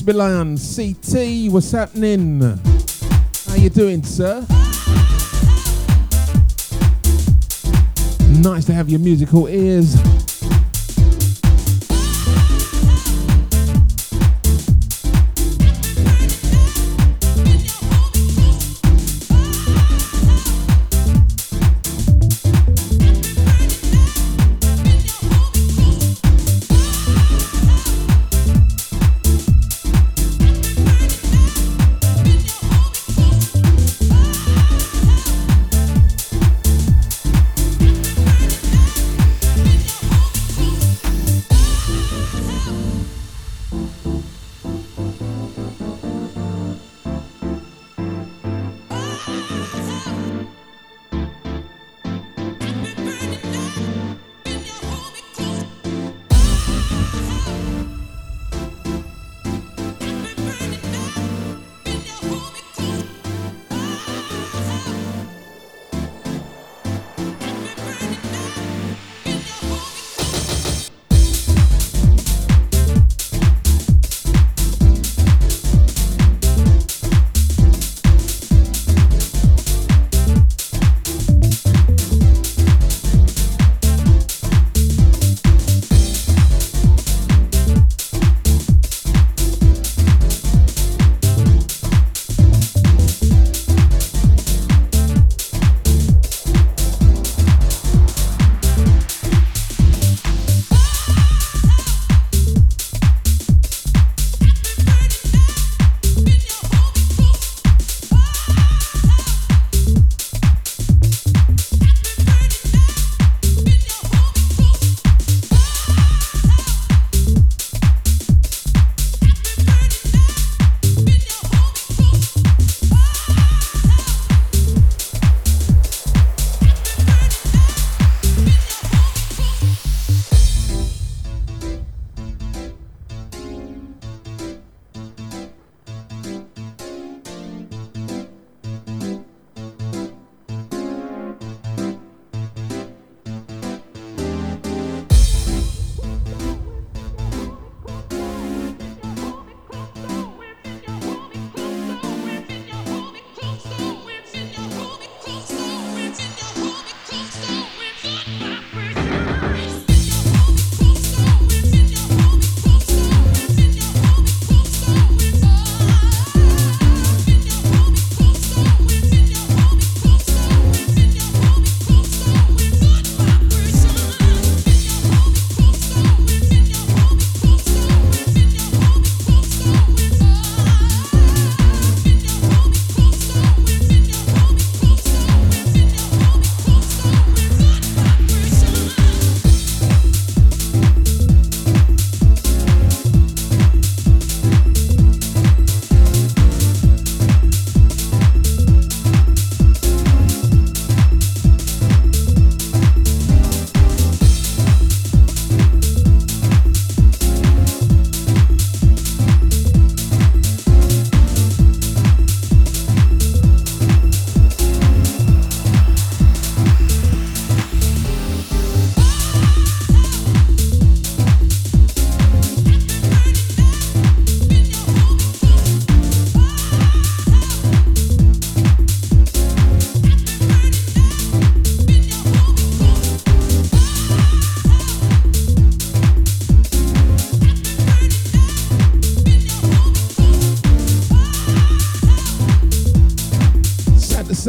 West 0.00 0.06
Milan, 0.06 0.56
CT, 0.56 1.52
what's 1.52 1.72
happening? 1.72 2.40
How 2.40 3.54
you 3.56 3.68
doing, 3.68 4.02
sir? 4.02 4.46
Nice 8.40 8.64
to 8.64 8.72
have 8.72 8.88
your 8.88 9.00
musical 9.00 9.46
ears. 9.46 9.96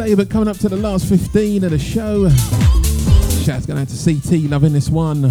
Say, 0.08 0.16
but 0.16 0.30
coming 0.30 0.48
up 0.48 0.58
to 0.58 0.68
the 0.68 0.78
last 0.78 1.08
15 1.08 1.64
of 1.64 1.72
the 1.72 1.78
show. 1.78 2.28
Shouts 3.44 3.66
going 3.68 3.80
out 3.80 3.88
to 3.90 4.04
CT, 4.04 4.50
loving 4.50 4.74
this 4.74 4.90
one. 4.90 5.30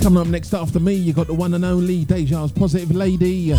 Coming 0.00 0.20
up 0.20 0.28
next 0.28 0.54
after 0.54 0.78
me, 0.78 0.94
you 0.94 1.12
got 1.12 1.26
the 1.26 1.34
one 1.34 1.54
and 1.54 1.64
only 1.64 2.04
Deja's 2.04 2.52
Positive 2.52 2.94
Lady. 2.94 3.52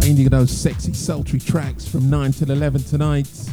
Playing 0.00 0.16
you 0.16 0.28
those 0.28 0.50
sexy, 0.50 0.92
sultry 0.92 1.38
tracks 1.38 1.86
from 1.86 2.10
9 2.10 2.32
till 2.32 2.50
11 2.50 2.82
tonight. 2.84 3.43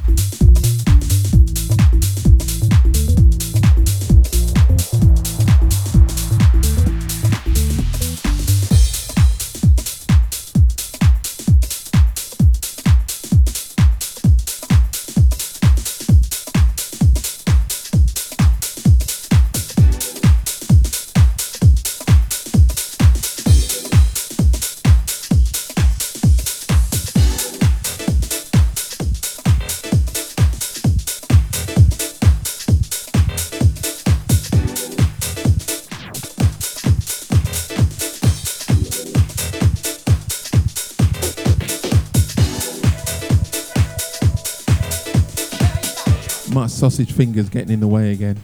Sausage 46.91 47.13
fingers 47.13 47.47
getting 47.47 47.71
in 47.71 47.79
the 47.79 47.87
way 47.87 48.11
again. 48.11 48.37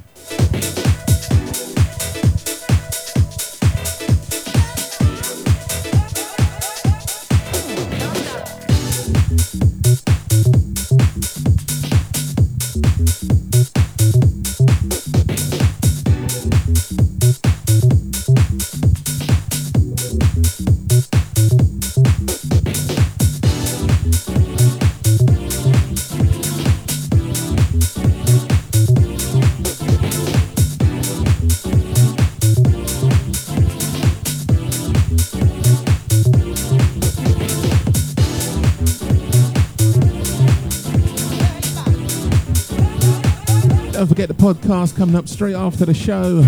Podcast 44.54 44.96
coming 44.96 45.14
up 45.18 45.28
straight 45.28 45.56
after 45.56 45.84
the 45.84 45.94
show. 45.94 46.42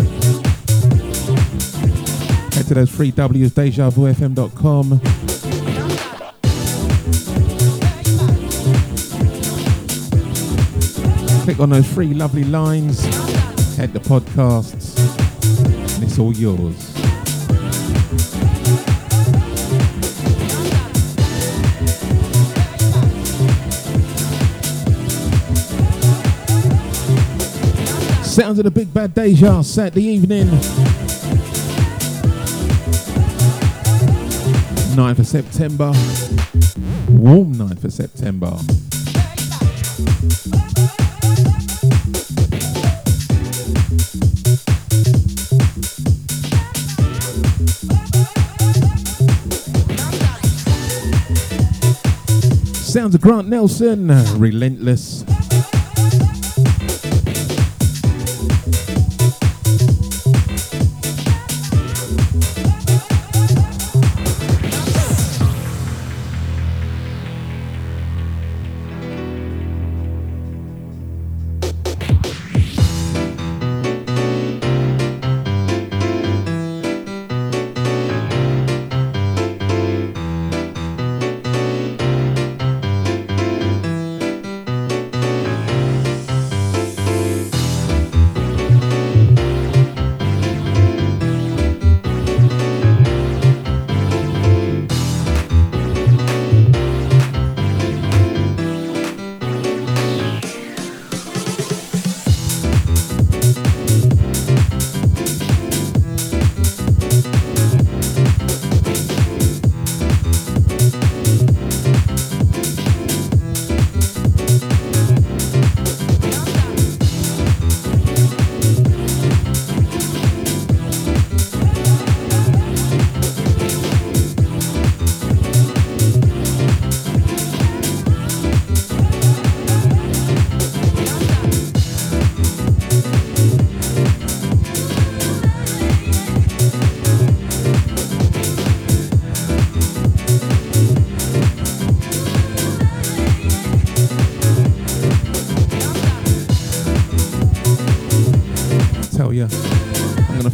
Head 2.56 2.66
to 2.68 2.74
those 2.74 2.90
three 2.90 3.12
W's, 3.12 3.52
DejaVuFM.com. 3.52 5.02
Click 11.44 11.60
on 11.60 11.70
those 11.72 11.92
three 11.92 12.14
lovely 12.14 12.46
lines, 12.46 13.04
head 13.76 13.92
to 13.92 14.00
podcasts, 14.00 14.98
and 15.96 16.04
it's 16.04 16.18
all 16.20 16.32
yours. 16.34 16.89
Sounds 28.40 28.58
of 28.58 28.64
the 28.64 28.72
Big 28.72 28.94
Bad 28.94 29.14
Deja 29.14 29.62
Saturday 29.62 30.06
evening. 30.06 30.48
9th 34.96 35.20
of 35.20 35.28
September. 35.28 35.92
Warm 37.10 37.56
9th 37.56 37.84
of 37.84 37.92
September. 37.92 38.58
Sounds 52.74 53.16
of 53.16 53.20
Grant 53.20 53.50
Nelson, 53.50 54.08
Relentless. 54.40 55.26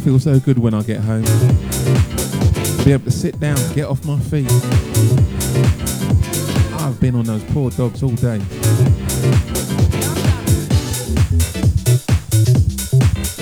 Feel 0.06 0.20
so 0.20 0.38
good 0.38 0.56
when 0.56 0.72
I 0.72 0.84
get 0.84 1.00
home. 1.00 1.24
Be 2.84 2.92
able 2.92 3.06
to 3.06 3.10
sit 3.10 3.40
down, 3.40 3.56
get 3.74 3.86
off 3.86 4.04
my 4.04 4.16
feet. 4.20 4.48
I've 6.80 7.00
been 7.00 7.16
on 7.16 7.24
those 7.24 7.42
poor 7.50 7.72
dogs 7.72 8.04
all 8.04 8.10
day. 8.10 8.38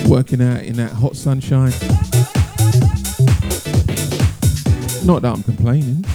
Working 0.09 0.41
out 0.41 0.63
in 0.63 0.77
that 0.77 0.93
hot 0.93 1.17
sunshine. 1.17 1.73
Not 5.05 5.21
that 5.21 5.35
I'm 5.35 5.43
complaining. 5.43 6.07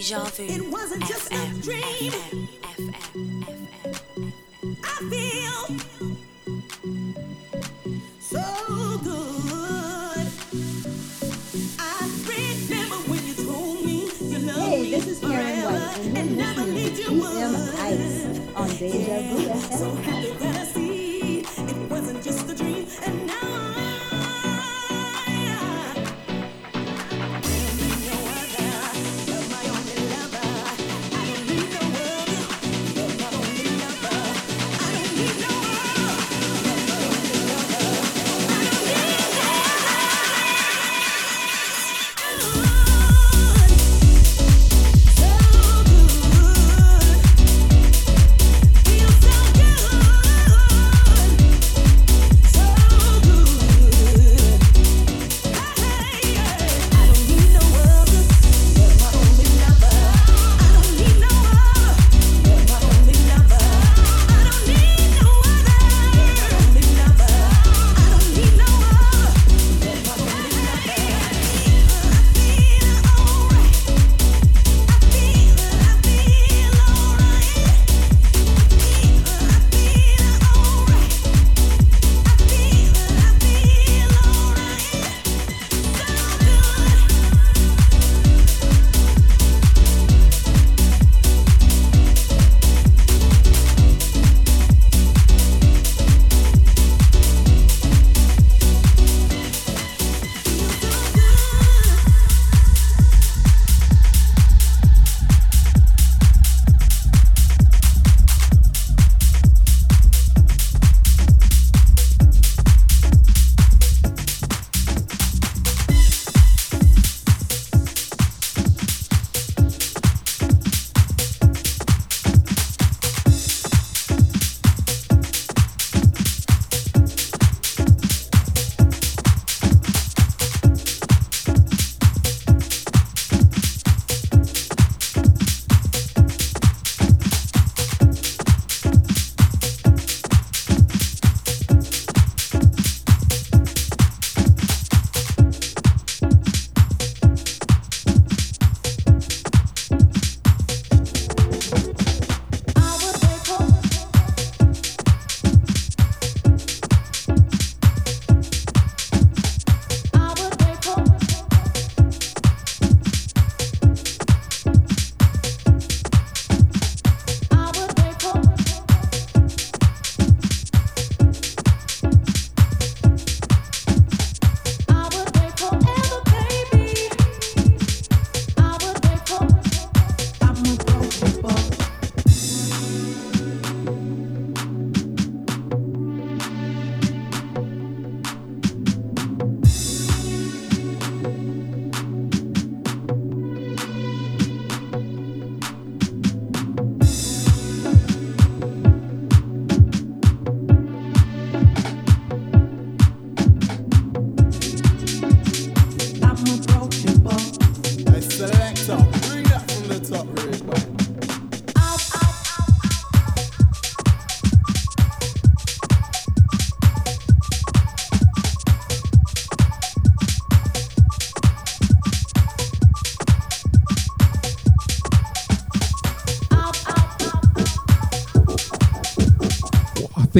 Deja 0.00 0.24
Vu 0.24 0.69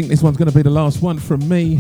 think 0.00 0.10
this 0.10 0.22
one's 0.22 0.38
going 0.38 0.48
to 0.48 0.54
be 0.54 0.62
the 0.62 0.70
last 0.70 1.02
one 1.02 1.18
from 1.18 1.46
me. 1.46 1.78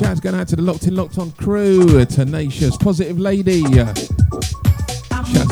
Shouts 0.00 0.18
going 0.18 0.34
out 0.34 0.48
to 0.48 0.56
the 0.56 0.62
Locked 0.62 0.88
In 0.88 0.96
Locked 0.96 1.18
On 1.18 1.30
crew, 1.30 2.04
Tenacious, 2.04 2.76
Positive 2.76 3.16
Lady. 3.16 3.62
Shouts 3.62 4.08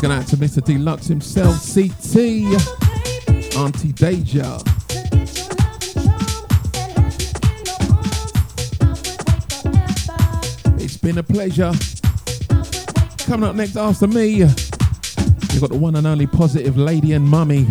going 0.01 0.11
out 0.11 0.27
to 0.27 0.37
Mr. 0.37 0.65
Deluxe 0.65 1.07
himself, 1.07 1.63
CT, 1.73 2.17
Auntie 3.57 3.93
Deja. 3.93 4.59
It's 10.83 10.97
been 10.97 11.19
a 11.19 11.23
pleasure. 11.23 11.73
Coming 13.27 13.49
up 13.49 13.55
next 13.55 13.77
after 13.77 14.09
me, 14.09 14.29
you've 14.29 15.61
got 15.61 15.71
the 15.71 15.79
one 15.79 15.95
and 15.95 16.05
only 16.05 16.27
Positive 16.27 16.77
Lady 16.77 17.13
and 17.13 17.25
Mummy. 17.25 17.69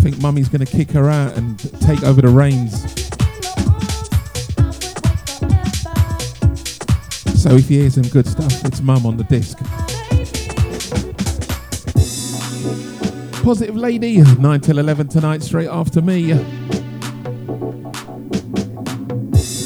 Think 0.00 0.20
Mummy's 0.22 0.48
going 0.48 0.64
to 0.64 0.70
kick 0.70 0.90
her 0.92 1.10
out 1.10 1.36
and 1.36 1.58
take 1.82 2.02
over 2.04 2.22
the 2.22 2.28
reins. 2.28 2.80
So 7.40 7.54
if 7.54 7.70
you 7.70 7.80
hear 7.80 7.90
some 7.90 8.04
good 8.04 8.26
stuff, 8.26 8.64
it's 8.64 8.80
Mum 8.80 9.04
on 9.06 9.16
the 9.16 9.24
disc. 9.24 9.58
Positive 13.42 13.76
Lady, 13.76 14.18
9 14.22 14.60
till 14.60 14.78
11 14.78 15.08
tonight, 15.08 15.42
straight 15.42 15.68
after 15.68 16.00
me. 16.00 16.32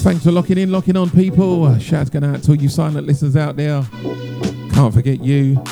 Thanks 0.03 0.25
for 0.25 0.33
locking 0.33 0.59
in, 0.59 0.71
locking 0.71 0.97
on, 0.97 1.11
people. 1.11 1.79
Shouts 1.79 2.11
going 2.11 2.25
out 2.25 2.43
to 2.43 2.53
all 2.53 2.57
you 2.57 2.69
silent 2.69 3.07
listeners 3.07 3.37
out 3.37 3.57
there. 3.57 3.85
Can't 4.73 4.93
forget 4.93 5.21
you. 5.21 5.63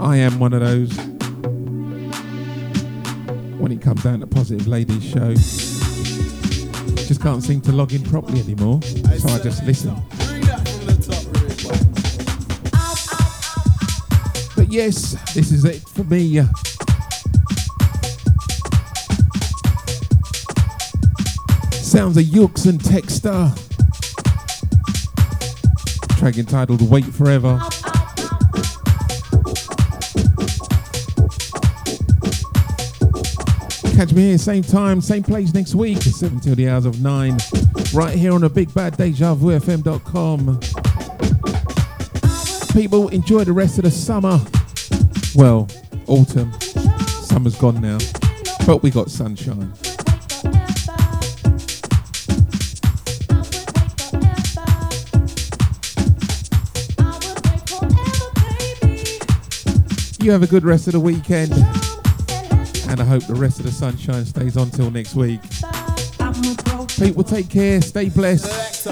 I 0.00 0.16
am 0.16 0.38
one 0.38 0.52
of 0.52 0.60
those. 0.60 1.17
When 3.68 3.76
it 3.76 3.82
comes 3.82 4.02
down 4.02 4.20
to 4.20 4.26
Positive 4.26 4.66
Ladies 4.66 5.04
show, 5.04 5.34
just 7.04 7.20
can't 7.20 7.42
seem 7.42 7.60
to 7.60 7.70
log 7.70 7.92
in 7.92 8.02
properly 8.02 8.40
anymore. 8.40 8.80
So 8.82 9.28
I 9.28 9.38
just 9.40 9.62
listen. 9.64 9.94
But 14.56 14.72
yes, 14.72 15.22
this 15.34 15.52
is 15.52 15.66
it 15.66 15.80
for 15.80 16.04
me. 16.04 16.40
Sounds 21.72 22.16
of 22.16 22.24
Yooks 22.24 22.64
and 22.64 22.80
Texsta. 22.80 23.54
Track 26.18 26.38
entitled 26.38 26.80
Wait 26.88 27.04
Forever. 27.04 27.60
Catch 33.98 34.12
me 34.12 34.28
here, 34.28 34.38
same 34.38 34.62
time, 34.62 35.00
same 35.00 35.24
place 35.24 35.52
next 35.52 35.74
week, 35.74 36.00
7 36.00 36.38
till 36.38 36.54
the 36.54 36.68
hours 36.68 36.86
of 36.86 37.02
9, 37.02 37.36
right 37.92 38.16
here 38.16 38.32
on 38.32 38.42
the 38.42 38.48
Big 38.48 38.72
Bad 38.72 38.96
Deja 38.96 39.34
Vu 39.34 39.48
FM.com. 39.48 40.60
People, 42.72 43.08
enjoy 43.08 43.42
the 43.42 43.52
rest 43.52 43.78
of 43.78 43.82
the 43.82 43.90
summer. 43.90 44.38
Well, 45.34 45.66
autumn. 46.06 46.52
Summer's 47.24 47.56
gone 47.56 47.80
now, 47.80 47.98
but 48.68 48.84
we 48.84 48.90
got 48.92 49.10
sunshine. 49.10 49.72
You 60.20 60.30
have 60.30 60.44
a 60.44 60.48
good 60.48 60.62
rest 60.62 60.86
of 60.86 60.92
the 60.92 61.00
weekend. 61.00 61.52
And 62.88 63.00
I 63.00 63.04
hope 63.04 63.26
the 63.26 63.34
rest 63.34 63.58
of 63.60 63.66
the 63.66 63.72
sunshine 63.72 64.24
stays 64.24 64.56
on 64.56 64.70
till 64.70 64.90
next 64.90 65.14
week. 65.14 65.40
People 66.98 67.22
take 67.22 67.48
care, 67.48 67.80
stay 67.80 68.08
blessed. 68.08 68.86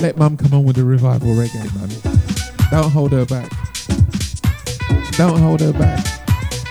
Let 0.00 0.16
mum 0.18 0.36
come 0.36 0.52
on 0.52 0.64
with 0.64 0.76
the 0.76 0.84
revival 0.84 1.30
reggae, 1.30 1.74
man. 1.74 1.88
Don't 2.70 2.90
hold 2.90 3.12
her 3.12 3.24
back. 3.24 3.50
Don't 5.12 5.38
hold 5.38 5.60
her 5.60 5.72
back. 5.72 6.04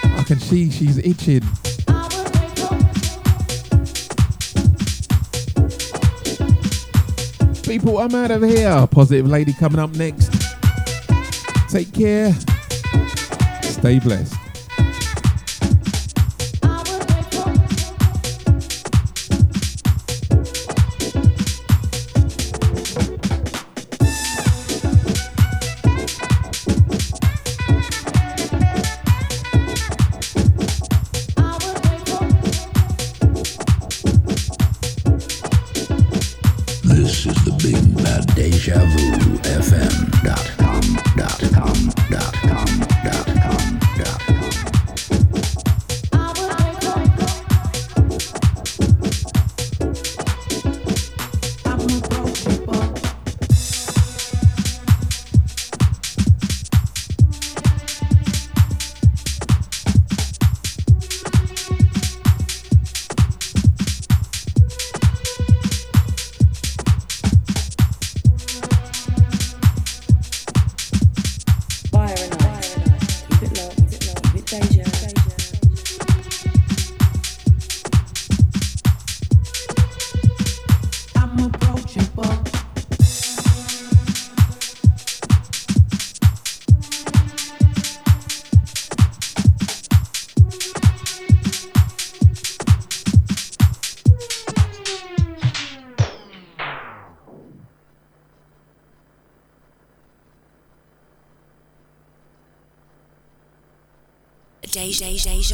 I 0.04 0.24
can 0.24 0.40
see 0.40 0.70
she's 0.70 1.00
itching. 1.00 1.42
People, 7.64 7.98
I'm 7.98 8.14
out 8.14 8.32
of 8.32 8.44
here. 8.44 8.88
Positive 8.92 9.28
lady 9.28 9.54
coming 9.54 9.80
up 9.80 9.96
next. 9.96 10.32
Take 11.70 11.92
care. 11.92 12.32
Stay 13.64 14.00
blessed. 14.00 14.45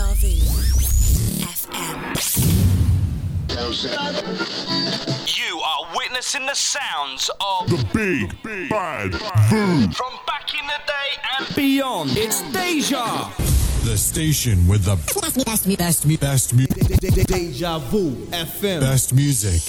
Deja, 0.01 0.15
Deja 0.15 0.15
Vu 0.15 1.45
FM. 1.45 2.01
You 5.37 5.59
are 5.59 5.95
witnessing 5.95 6.45
the 6.47 6.55
sounds 6.55 7.29
of 7.39 7.69
The 7.69 7.85
Big 7.93 8.69
Bad 8.69 9.13
Vu. 9.13 9.91
from 9.91 10.13
back 10.25 10.53
in 10.59 10.65
the 10.65 10.81
day 10.87 11.21
and 11.37 11.55
Beyond. 11.55 12.11
It's 12.15 12.41
Deja. 12.51 13.29
The 13.83 13.97
station 13.97 14.67
with 14.67 14.85
the 14.85 14.95
best, 14.95 15.45
best, 15.45 15.67
best, 15.77 16.07
best, 16.19 16.57
best, 16.57 17.27
Deja 17.27 17.77
Vu 17.79 18.11
FM. 18.31 18.79
best 18.81 19.13
music. 19.13 19.61